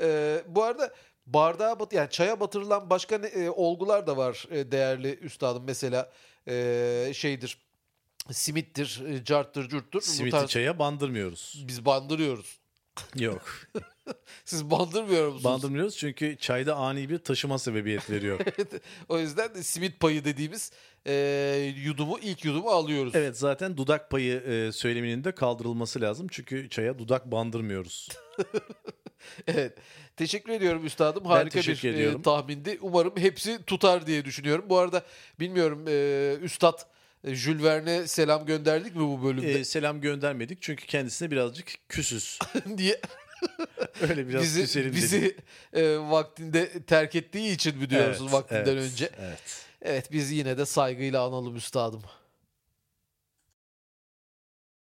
Ee, 0.00 0.42
bu 0.48 0.62
arada 0.62 0.94
bardağa 1.26 1.80
bat 1.80 1.92
yani 1.92 2.10
çaya 2.10 2.40
batırılan 2.40 2.90
başka 2.90 3.18
ne, 3.18 3.26
e, 3.26 3.50
olgular 3.50 4.06
da 4.06 4.16
var 4.16 4.46
e, 4.50 4.72
değerli 4.72 5.18
üstadım. 5.18 5.62
Mesela 5.66 6.12
e, 6.48 7.12
şeydir 7.14 7.58
simittir, 8.32 9.02
e, 9.08 9.24
carttır, 9.24 9.68
curttur. 9.68 10.00
Simiti 10.00 10.36
tarz- 10.36 10.48
çaya 10.48 10.78
bandırmıyoruz. 10.78 11.64
Biz 11.68 11.84
bandırıyoruz. 11.84 12.63
Yok. 13.16 13.42
Siz 14.44 14.70
bandırmıyor 14.70 15.26
musunuz? 15.26 15.44
Bandırmıyoruz 15.44 15.96
çünkü 15.96 16.36
çayda 16.36 16.76
ani 16.76 17.08
bir 17.08 17.18
taşıma 17.18 17.58
sebebiyet 17.58 18.10
veriyor. 18.10 18.40
o 19.08 19.18
yüzden 19.18 19.54
de 19.54 19.62
simit 19.62 20.00
payı 20.00 20.24
dediğimiz 20.24 20.72
e, 21.06 21.74
yudumu 21.76 22.18
ilk 22.18 22.44
yudumu 22.44 22.70
alıyoruz. 22.70 23.14
Evet 23.14 23.38
zaten 23.38 23.76
dudak 23.76 24.10
payı 24.10 24.40
e, 24.40 24.72
söyleminin 24.72 25.24
de 25.24 25.32
kaldırılması 25.32 26.00
lazım. 26.00 26.26
Çünkü 26.30 26.68
çaya 26.68 26.98
dudak 26.98 27.32
bandırmıyoruz. 27.32 28.08
Evet. 29.46 29.78
Teşekkür 30.16 30.52
ediyorum 30.52 30.86
üstadım. 30.86 31.24
Harika 31.24 31.50
teşekkür 31.50 31.88
bir 31.88 31.94
e, 31.94 31.96
ediyorum. 31.96 32.22
tahmindi. 32.22 32.78
Umarım 32.82 33.12
hepsi 33.16 33.64
tutar 33.64 34.06
diye 34.06 34.24
düşünüyorum. 34.24 34.64
Bu 34.68 34.78
arada 34.78 35.02
bilmiyorum 35.40 35.84
e, 35.88 36.36
üstad 36.42 36.78
e, 36.78 36.93
Jules 37.26 37.62
Verne'e 37.62 38.06
selam 38.06 38.46
gönderdik 38.46 38.94
mi 38.96 39.00
bu 39.02 39.24
bölümde? 39.24 39.52
E, 39.52 39.64
selam 39.64 40.00
göndermedik 40.00 40.62
çünkü 40.62 40.86
kendisine 40.86 41.30
birazcık 41.30 41.66
küsüz. 41.88 42.38
diye 42.78 43.00
Öyle 44.08 44.28
biraz 44.28 44.42
bizi 44.42 44.60
küselim 44.60 44.92
dedik. 44.92 45.02
bizi 45.02 45.36
e, 45.72 45.98
vaktinde 45.98 46.82
terk 46.82 47.14
ettiği 47.14 47.52
için 47.54 47.78
mi 47.78 47.90
diyorsunuz 47.90 48.32
Evet, 48.32 48.32
vaktinden 48.32 48.76
evet, 48.76 48.92
önce? 48.92 49.10
Evet. 49.20 49.64
Evet 49.82 50.12
biz 50.12 50.30
yine 50.30 50.58
de 50.58 50.66
saygıyla 50.66 51.22
analım 51.22 51.56
üstadım. 51.56 52.02